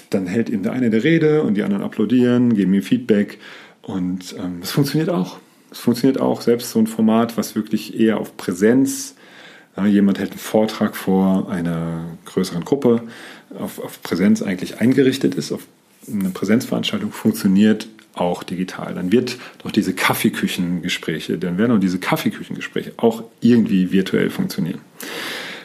dann 0.10 0.28
hält 0.28 0.50
eben 0.50 0.64
der 0.64 0.72
eine 0.72 0.90
der 0.90 1.04
Rede 1.04 1.44
und 1.44 1.56
die 1.56 1.64
anderen 1.64 1.84
applaudieren, 1.84 2.54
geben 2.54 2.74
ihm 2.74 2.82
Feedback 2.82 3.40
Und 3.84 4.36
ähm, 4.40 4.60
es 4.64 4.72
funktioniert 4.72 5.10
auch. 5.10 5.38
Es 5.72 5.80
funktioniert 5.80 6.20
auch, 6.20 6.42
selbst 6.42 6.72
so 6.72 6.80
ein 6.80 6.88
Format, 6.88 7.38
was 7.38 7.56
wirklich 7.56 8.00
eher 8.00 8.20
auf 8.20 8.38
Präsenz, 8.38 9.16
ja, 9.76 9.86
jemand 9.86 10.20
hält 10.20 10.32
einen 10.32 10.40
Vortrag 10.40 10.96
vor 10.96 11.50
einer 11.50 12.06
größeren 12.26 12.64
Gruppe, 12.64 13.02
auf, 13.58 13.80
auf 13.80 14.02
Präsenz 14.02 14.42
eigentlich 14.42 14.80
eingerichtet 14.80 15.36
ist, 15.36 15.52
auf 15.52 15.68
eine 16.12 16.30
Präsenzveranstaltung 16.30 17.12
funktioniert 17.12 17.88
auch 18.14 18.44
digital. 18.44 18.94
Dann 18.94 19.12
wird 19.12 19.38
doch 19.64 19.72
diese 19.72 19.94
Kaffeeküchengespräche, 19.94 21.38
dann 21.38 21.58
werden 21.58 21.76
auch 21.76 21.80
diese 21.80 22.00
Kaffeeküchengespräche 22.00 22.94
auch 22.98 23.24
irgendwie 23.42 23.92
virtuell 23.92 24.30
funktionieren. 24.30 24.80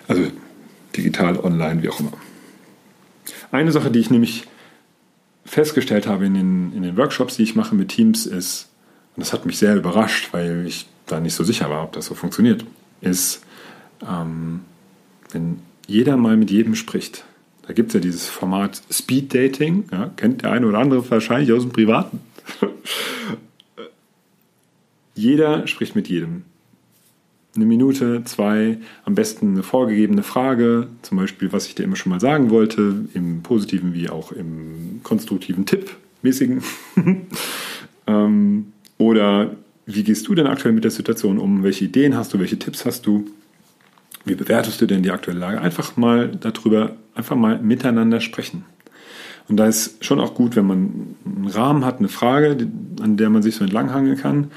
Also 0.06 0.24
digital, 0.96 1.38
online, 1.38 1.82
wie 1.82 1.88
auch 1.90 2.00
immer. 2.00 2.12
Eine 3.50 3.72
Sache, 3.72 3.90
die 3.90 3.98
ich 3.98 4.10
nämlich 4.10 4.44
festgestellt 5.48 6.06
habe 6.06 6.26
in 6.26 6.34
den, 6.34 6.72
in 6.74 6.82
den 6.82 6.96
Workshops, 6.96 7.36
die 7.36 7.42
ich 7.42 7.56
mache 7.56 7.74
mit 7.74 7.88
Teams, 7.88 8.26
ist, 8.26 8.68
und 9.16 9.20
das 9.20 9.32
hat 9.32 9.46
mich 9.46 9.58
sehr 9.58 9.76
überrascht, 9.76 10.28
weil 10.32 10.66
ich 10.66 10.86
da 11.06 11.20
nicht 11.20 11.34
so 11.34 11.44
sicher 11.44 11.70
war, 11.70 11.82
ob 11.84 11.92
das 11.92 12.06
so 12.06 12.14
funktioniert, 12.14 12.64
ist, 13.00 13.42
ähm, 14.06 14.60
wenn 15.32 15.60
jeder 15.86 16.16
mal 16.16 16.36
mit 16.36 16.50
jedem 16.50 16.74
spricht. 16.74 17.24
Da 17.66 17.72
gibt 17.72 17.88
es 17.88 17.94
ja 17.94 18.00
dieses 18.00 18.28
Format 18.28 18.82
Speed 18.90 19.34
Dating, 19.34 19.84
ja, 19.90 20.10
kennt 20.16 20.42
der 20.42 20.52
eine 20.52 20.66
oder 20.66 20.78
andere 20.78 21.10
wahrscheinlich 21.10 21.52
aus 21.52 21.62
dem 21.62 21.72
Privaten. 21.72 22.20
Jeder 25.14 25.66
spricht 25.66 25.96
mit 25.96 26.08
jedem. 26.08 26.44
Eine 27.56 27.64
Minute, 27.64 28.22
zwei, 28.24 28.78
am 29.04 29.14
besten 29.14 29.52
eine 29.52 29.62
vorgegebene 29.62 30.22
Frage, 30.22 30.88
zum 31.02 31.18
Beispiel, 31.18 31.52
was 31.52 31.66
ich 31.66 31.74
dir 31.74 31.82
immer 31.82 31.96
schon 31.96 32.10
mal 32.10 32.20
sagen 32.20 32.50
wollte, 32.50 33.06
im 33.14 33.42
positiven 33.42 33.94
wie 33.94 34.10
auch 34.10 34.32
im 34.32 35.00
konstruktiven 35.02 35.66
Tipp-mäßigen. 35.66 36.62
ähm, 38.06 38.72
oder 38.98 39.56
wie 39.86 40.04
gehst 40.04 40.28
du 40.28 40.34
denn 40.34 40.46
aktuell 40.46 40.74
mit 40.74 40.84
der 40.84 40.90
Situation 40.90 41.38
um? 41.38 41.62
Welche 41.62 41.86
Ideen 41.86 42.16
hast 42.16 42.34
du? 42.34 42.38
Welche 42.38 42.58
Tipps 42.58 42.84
hast 42.84 43.06
du? 43.06 43.26
Wie 44.24 44.34
bewertest 44.34 44.80
du 44.80 44.86
denn 44.86 45.02
die 45.02 45.10
aktuelle 45.10 45.40
Lage? 45.40 45.60
Einfach 45.60 45.96
mal 45.96 46.28
darüber, 46.28 46.96
einfach 47.14 47.36
mal 47.36 47.58
miteinander 47.58 48.20
sprechen. 48.20 48.64
Und 49.48 49.56
da 49.56 49.66
ist 49.66 50.04
schon 50.04 50.20
auch 50.20 50.34
gut, 50.34 50.56
wenn 50.56 50.66
man 50.66 51.16
einen 51.24 51.46
Rahmen 51.46 51.84
hat, 51.84 52.00
eine 52.00 52.08
Frage, 52.08 52.68
an 53.00 53.16
der 53.16 53.30
man 53.30 53.42
sich 53.42 53.56
so 53.56 53.64
entlanghangeln 53.64 54.18
kann. 54.18 54.50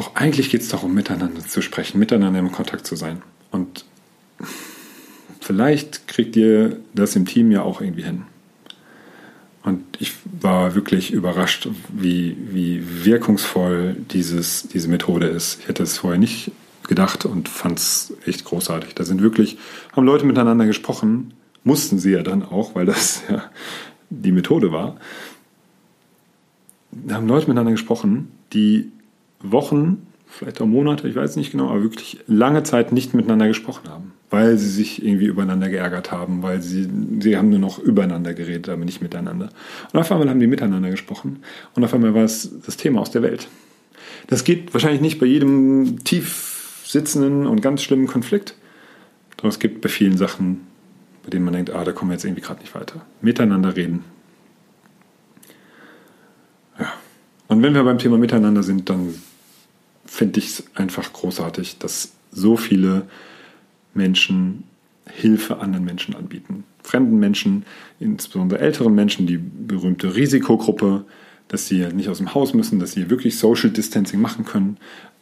Doch 0.00 0.16
eigentlich 0.16 0.48
geht 0.48 0.62
es 0.62 0.68
darum, 0.68 0.94
miteinander 0.94 1.46
zu 1.46 1.60
sprechen, 1.60 1.98
miteinander 1.98 2.38
im 2.38 2.50
Kontakt 2.50 2.86
zu 2.86 2.96
sein. 2.96 3.20
Und 3.50 3.84
vielleicht 5.42 6.08
kriegt 6.08 6.36
ihr 6.36 6.78
das 6.94 7.16
im 7.16 7.26
Team 7.26 7.52
ja 7.52 7.60
auch 7.60 7.82
irgendwie 7.82 8.04
hin. 8.04 8.22
Und 9.62 9.84
ich 9.98 10.14
war 10.24 10.74
wirklich 10.74 11.12
überrascht, 11.12 11.68
wie, 11.90 12.34
wie 12.50 13.04
wirkungsvoll 13.04 13.94
dieses, 14.10 14.68
diese 14.68 14.88
Methode 14.88 15.26
ist. 15.26 15.60
Ich 15.60 15.68
hätte 15.68 15.82
es 15.82 15.98
vorher 15.98 16.18
nicht 16.18 16.50
gedacht 16.88 17.26
und 17.26 17.50
fand 17.50 17.78
es 17.78 18.14
echt 18.24 18.46
großartig. 18.46 18.94
Da 18.94 19.04
sind 19.04 19.20
wirklich, 19.20 19.58
haben 19.94 20.06
Leute 20.06 20.24
miteinander 20.24 20.64
gesprochen, 20.64 21.34
mussten 21.62 21.98
sie 21.98 22.12
ja 22.12 22.22
dann 22.22 22.42
auch, 22.42 22.74
weil 22.74 22.86
das 22.86 23.22
ja 23.28 23.50
die 24.08 24.32
Methode 24.32 24.72
war, 24.72 24.96
da 26.90 27.16
haben 27.16 27.28
Leute 27.28 27.48
miteinander 27.48 27.72
gesprochen, 27.72 28.32
die 28.54 28.92
Wochen, 29.42 30.06
vielleicht 30.26 30.60
auch 30.60 30.66
Monate, 30.66 31.08
ich 31.08 31.16
weiß 31.16 31.36
nicht 31.36 31.52
genau, 31.52 31.70
aber 31.70 31.82
wirklich 31.82 32.18
lange 32.26 32.62
Zeit 32.62 32.92
nicht 32.92 33.14
miteinander 33.14 33.48
gesprochen 33.48 33.88
haben, 33.88 34.12
weil 34.30 34.58
sie 34.58 34.68
sich 34.68 35.04
irgendwie 35.04 35.26
übereinander 35.26 35.68
geärgert 35.68 36.12
haben, 36.12 36.42
weil 36.42 36.62
sie, 36.62 36.88
sie 37.20 37.36
haben 37.36 37.50
nur 37.50 37.58
noch 37.58 37.78
übereinander 37.78 38.34
geredet, 38.34 38.68
aber 38.68 38.84
nicht 38.84 39.02
miteinander. 39.02 39.48
Und 39.92 40.00
auf 40.00 40.10
einmal 40.12 40.28
haben 40.28 40.40
die 40.40 40.46
miteinander 40.46 40.90
gesprochen 40.90 41.40
und 41.74 41.84
auf 41.84 41.92
einmal 41.94 42.14
war 42.14 42.24
es 42.24 42.50
das 42.64 42.76
Thema 42.76 43.00
aus 43.00 43.10
der 43.10 43.22
Welt. 43.22 43.48
Das 44.28 44.44
geht 44.44 44.72
wahrscheinlich 44.72 45.00
nicht 45.00 45.18
bei 45.18 45.26
jedem 45.26 46.04
tief 46.04 46.82
sitzenden 46.84 47.46
und 47.46 47.62
ganz 47.62 47.82
schlimmen 47.82 48.06
Konflikt, 48.06 48.54
aber 49.38 49.48
es 49.48 49.58
gibt 49.58 49.80
bei 49.80 49.88
vielen 49.88 50.16
Sachen 50.16 50.70
bei 51.22 51.30
denen 51.30 51.44
man 51.44 51.54
denkt, 51.54 51.70
ah, 51.70 51.84
da 51.84 51.92
kommen 51.92 52.10
wir 52.10 52.14
jetzt 52.14 52.24
irgendwie 52.24 52.42
gerade 52.42 52.60
nicht 52.60 52.74
weiter. 52.74 53.04
Miteinander 53.20 53.76
reden. 53.76 54.04
Ja. 56.78 56.92
Und 57.48 57.62
wenn 57.62 57.74
wir 57.74 57.84
beim 57.84 57.98
Thema 57.98 58.16
Miteinander 58.16 58.62
sind, 58.62 58.88
dann 58.88 59.14
finde 60.10 60.40
ich 60.40 60.46
es 60.48 60.64
einfach 60.74 61.12
großartig, 61.12 61.78
dass 61.78 62.12
so 62.32 62.56
viele 62.56 63.06
Menschen 63.94 64.64
Hilfe 65.08 65.58
anderen 65.58 65.84
Menschen 65.84 66.14
anbieten. 66.16 66.64
Fremden 66.82 67.18
Menschen, 67.18 67.64
insbesondere 68.00 68.60
älteren 68.60 68.94
Menschen, 68.94 69.26
die 69.26 69.38
berühmte 69.38 70.16
Risikogruppe, 70.16 71.04
dass 71.46 71.68
sie 71.68 71.86
nicht 71.92 72.08
aus 72.08 72.18
dem 72.18 72.34
Haus 72.34 72.54
müssen, 72.54 72.80
dass 72.80 72.92
sie 72.92 73.08
wirklich 73.08 73.38
Social 73.38 73.70
Distancing 73.70 74.20
machen 74.20 74.44
können 74.44 74.78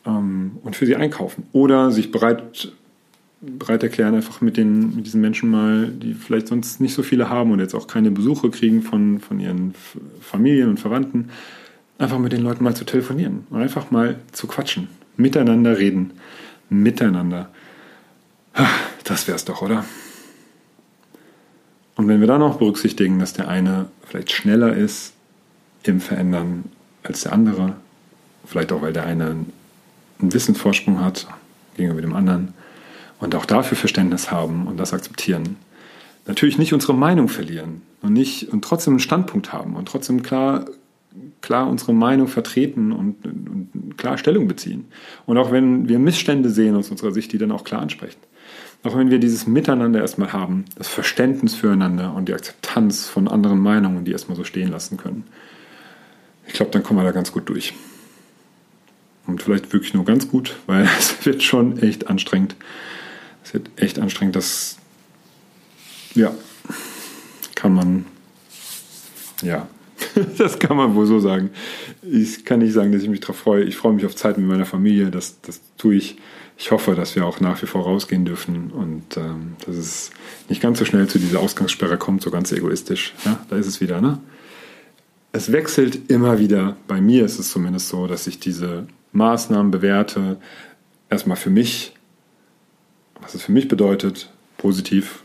ähm, 0.07 0.53
und 0.63 0.75
für 0.75 0.87
sie 0.87 0.97
einkaufen. 0.97 1.45
Oder 1.53 1.91
sich 1.91 2.11
bereit 2.11 2.73
bereit 3.41 3.85
erklären, 3.85 4.17
einfach 4.17 4.41
mit, 4.41 4.57
den, 4.57 4.97
mit 4.97 5.07
diesen 5.07 5.21
Menschen 5.21 5.49
mal, 5.49 5.87
die 5.87 6.15
vielleicht 6.15 6.49
sonst 6.49 6.81
nicht 6.81 6.95
so 6.95 7.05
viele 7.05 7.29
haben 7.29 7.53
und 7.53 7.61
jetzt 7.61 7.75
auch 7.75 7.87
keine 7.87 8.11
Besuche 8.11 8.51
kriegen 8.51 8.83
von, 8.83 9.21
von 9.21 9.39
ihren 9.39 9.75
Familien 10.21 10.71
und 10.71 10.81
Verwandten, 10.81 11.31
einfach 11.99 12.19
mit 12.19 12.33
den 12.33 12.43
Leuten 12.43 12.65
mal 12.65 12.75
zu 12.75 12.85
telefonieren 12.85 13.47
und 13.51 13.61
einfach 13.61 13.91
mal 13.91 14.19
zu 14.33 14.47
quatschen, 14.47 14.89
miteinander 15.17 15.79
reden, 15.79 16.13
miteinander. 16.71 17.51
Das 19.05 19.29
wär's 19.29 19.45
doch, 19.45 19.63
oder? 19.63 19.85
Und 21.97 22.09
wenn 22.09 22.21
wir 22.21 22.29
dann 22.29 22.43
auch 22.43 22.59
berücksichtigen, 22.59 23.19
dass 23.19 23.33
der 23.33 23.49
eine 23.49 23.87
vielleicht 24.05 24.31
schneller 24.31 24.75
ist 24.75 25.15
im 25.83 26.01
Verändern 26.01 26.65
als 27.03 27.23
der 27.23 27.33
andere, 27.33 27.75
vielleicht 28.45 28.73
auch 28.73 28.83
weil 28.83 28.93
der 28.93 29.05
eine 29.05 29.37
einen 30.21 30.33
Wissensvorsprung 30.35 31.01
hat 31.01 31.27
gegenüber 31.77 32.01
dem 32.01 32.15
anderen, 32.15 32.55
und 33.21 33.35
auch 33.35 33.47
dafür 33.47 33.77
Verständnis 33.77 34.31
haben 34.31 34.67
und 34.67 34.77
das 34.77 34.93
akzeptieren. 34.93 35.57
Natürlich 36.27 36.59
nicht 36.59 36.73
unsere 36.73 36.95
Meinung 36.95 37.29
verlieren 37.29 37.83
und 38.01 38.13
nicht 38.13 38.53
und 38.53 38.65
trotzdem 38.65 38.95
einen 38.95 39.01
Standpunkt 39.01 39.53
haben 39.53 39.75
und 39.75 39.89
trotzdem 39.89 40.23
klar, 40.23 40.67
klar 41.41 41.69
unsere 41.69 41.93
Meinung 41.93 42.29
vertreten 42.29 42.93
und, 42.93 43.25
und 43.25 43.95
klar 43.97 44.19
Stellung 44.19 44.49
beziehen. 44.49 44.87
Und 45.27 45.39
auch 45.39 45.51
wenn 45.51 45.89
wir 45.89 45.99
Missstände 45.99 46.51
sehen 46.51 46.77
aus 46.77 46.91
unserer 46.91 47.13
Sicht, 47.13 47.33
die 47.33 47.39
dann 47.39 47.53
auch 47.53 47.65
klar 47.65 47.81
ansprechen. 47.81 48.19
Auch 48.85 48.97
wenn 48.97 49.11
wir 49.11 49.19
dieses 49.19 49.47
Miteinander 49.47 50.01
erstmal 50.01 50.33
haben, 50.33 50.65
das 50.77 50.89
Verständnis 50.89 51.55
füreinander 51.55 52.15
und 52.15 52.29
die 52.29 52.35
Akzeptanz 52.35 53.07
von 53.07 53.27
anderen 53.27 53.59
Meinungen, 53.59 54.05
die 54.05 54.13
erstmal 54.13 54.37
so 54.37 54.45
stehen 54.45 54.71
lassen 54.71 54.97
können. 54.97 55.25
Ich 56.47 56.55
glaube, 56.55 56.71
dann 56.71 56.83
kommen 56.83 57.01
wir 57.01 57.05
da 57.05 57.11
ganz 57.11 57.33
gut 57.33 57.49
durch. 57.49 57.75
Und 59.27 59.43
vielleicht 59.43 59.73
wirklich 59.73 59.95
nur 59.95 60.05
ganz 60.05 60.29
gut, 60.29 60.57
weil 60.67 60.89
es 60.99 61.27
wird 61.27 61.43
schon 61.43 61.79
echt 61.79 62.07
anstrengend, 62.07 62.57
es 63.45 63.53
wird 63.53 63.69
echt 63.77 63.99
anstrengend. 63.99 64.37
Das, 64.37 64.79
ja, 66.15 66.33
kann 67.55 67.75
man, 67.75 68.07
ja, 69.43 69.67
das 70.39 70.59
kann 70.59 70.77
man 70.77 70.95
wohl 70.95 71.07
so 71.07 71.19
sagen. 71.21 71.51
Ich 72.03 72.45
kann 72.45 72.61
nicht 72.61 72.73
sagen, 72.73 72.93
dass 72.93 73.03
ich 73.03 73.09
mich 73.09 73.21
darauf 73.21 73.37
freue. 73.37 73.65
Ich 73.65 73.77
freue 73.77 73.93
mich 73.93 74.07
auf 74.07 74.17
Zeit 74.17 74.39
mit 74.39 74.47
meiner 74.47 74.67
Familie. 74.67 75.11
Das, 75.11 75.41
das 75.41 75.61
tue 75.77 75.97
ich. 75.97 76.17
Ich 76.57 76.73
hoffe, 76.73 76.95
dass 76.95 77.15
wir 77.15 77.25
auch 77.25 77.41
nach 77.41 77.63
wie 77.63 77.67
vor 77.67 77.85
rausgehen 77.85 78.25
dürfen 78.25 78.71
und 78.73 79.17
ähm, 79.17 79.55
dass 79.65 79.77
es 79.77 80.11
nicht 80.49 80.61
ganz 80.61 80.81
so 80.81 80.85
schnell 80.85 81.07
zu 81.07 81.19
dieser 81.21 81.39
Ausgangssperre 81.39 81.99
kommt, 81.99 82.23
so 82.23 82.31
ganz 82.31 82.51
egoistisch. 82.51 83.15
Ja, 83.25 83.39
da 83.49 83.57
ist 83.57 83.69
es 83.69 83.81
wieder, 83.81 84.01
ne? 84.01 84.19
Es 85.31 85.53
wechselt 85.53 86.11
immer 86.11 86.41
wieder. 86.41 86.77
Bei 86.89 87.01
mir 87.01 87.25
ist 87.25 87.39
es 87.39 87.51
zumindest 87.51 87.89
so, 87.89 88.07
dass 88.09 88.27
ich 88.27 88.41
diese 88.41 88.89
Maßnahmen 89.13 89.71
bewerte. 89.71 90.39
Erstmal 91.11 91.37
für 91.37 91.51
mich 91.51 91.93
was 93.21 93.35
es 93.35 93.43
für 93.43 93.53
mich 93.53 93.69
bedeutet, 93.69 94.31
positiv, 94.57 95.23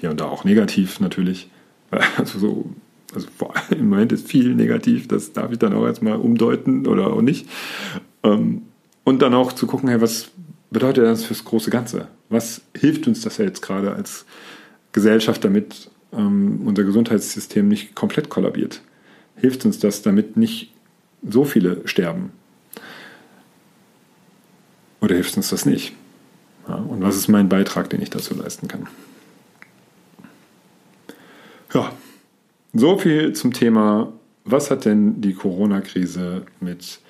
hier 0.00 0.10
und 0.10 0.20
da 0.20 0.26
auch 0.26 0.44
negativ 0.44 1.00
natürlich. 1.00 1.50
Also 2.18 2.38
so, 2.38 2.70
also 3.14 3.28
im 3.70 3.88
Moment 3.88 4.12
ist 4.12 4.28
viel 4.28 4.54
negativ, 4.54 5.08
das 5.08 5.32
darf 5.32 5.52
ich 5.52 5.58
dann 5.58 5.74
auch 5.74 5.86
erstmal 5.86 6.16
umdeuten 6.18 6.86
oder 6.86 7.12
auch 7.12 7.22
nicht. 7.22 7.48
Ähm, 8.22 8.62
und 9.04 9.22
dann 9.22 9.34
auch 9.34 9.52
zu 9.52 9.66
gucken, 9.66 9.88
hey, 9.88 10.00
was 10.00 10.30
bedeutet 10.70 11.04
das 11.04 11.24
fürs 11.24 11.44
große 11.44 11.70
Ganze? 11.70 12.08
Was 12.28 12.60
hilft 12.76 13.06
uns 13.06 13.22
das 13.22 13.38
jetzt 13.38 13.62
gerade 13.62 13.94
als 13.94 14.26
Gesellschaft, 14.92 15.44
damit 15.44 15.90
ähm, 16.12 16.62
unser 16.66 16.84
Gesundheitssystem 16.84 17.66
nicht 17.66 17.94
komplett 17.94 18.28
kollabiert? 18.28 18.82
Hilft 19.36 19.64
uns 19.64 19.78
das, 19.78 20.02
damit 20.02 20.36
nicht 20.36 20.74
so 21.26 21.44
viele 21.44 21.86
sterben? 21.86 22.32
Oder 25.00 25.14
hilft 25.14 25.36
uns 25.36 25.48
das 25.48 25.64
nicht? 25.64 25.94
Ja, 26.68 26.74
und 26.74 27.00
was 27.02 27.16
ist 27.16 27.28
mein 27.28 27.48
Beitrag, 27.48 27.88
den 27.88 28.02
ich 28.02 28.10
dazu 28.10 28.34
leisten 28.34 28.68
kann? 28.68 28.88
Ja, 31.72 31.92
so 32.74 32.98
viel 32.98 33.32
zum 33.32 33.52
Thema, 33.52 34.12
was 34.44 34.70
hat 34.70 34.84
denn 34.84 35.20
die 35.20 35.34
Corona-Krise 35.34 36.42
mit 36.60 37.00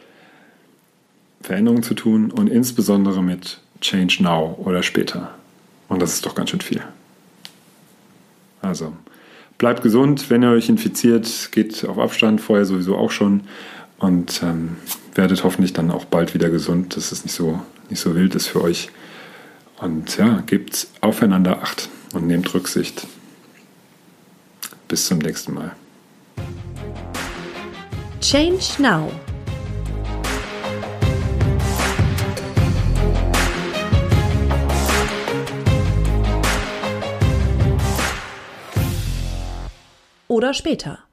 Veränderungen 1.40 1.82
zu 1.82 1.94
tun 1.94 2.30
und 2.30 2.48
insbesondere 2.48 3.22
mit 3.22 3.60
Change 3.80 4.22
Now 4.22 4.58
oder 4.64 4.82
später. 4.82 5.34
Und 5.88 6.02
das 6.02 6.14
ist 6.14 6.26
doch 6.26 6.34
ganz 6.34 6.50
schön 6.50 6.60
viel. 6.60 6.82
Also, 8.60 8.92
bleibt 9.56 9.82
gesund, 9.82 10.30
wenn 10.30 10.42
ihr 10.42 10.50
euch 10.50 10.68
infiziert, 10.68 11.50
geht 11.52 11.84
auf 11.84 11.98
Abstand, 11.98 12.40
vorher 12.40 12.64
sowieso 12.64 12.96
auch 12.96 13.10
schon. 13.10 13.42
und 13.98 14.42
ähm, 14.42 14.76
werdet 15.14 15.42
hoffentlich 15.42 15.72
dann 15.72 15.90
auch 15.90 16.04
bald 16.04 16.34
wieder 16.34 16.50
gesund, 16.50 16.96
dass 16.96 17.10
es 17.10 17.24
nicht 17.24 17.34
so, 17.34 17.60
nicht 17.90 18.00
so 18.00 18.14
wild 18.14 18.34
ist 18.34 18.46
für 18.46 18.62
euch. 18.62 18.90
Und 19.80 20.16
ja, 20.16 20.42
gebt 20.46 20.86
aufeinander 21.00 21.62
Acht 21.62 21.88
und 22.12 22.26
nehmt 22.26 22.52
Rücksicht. 22.54 23.06
Bis 24.88 25.06
zum 25.06 25.18
nächsten 25.18 25.52
Mal. 25.54 25.76
Change 28.20 28.64
Now. 28.78 29.12
Oder 40.26 40.54
später. 40.54 41.07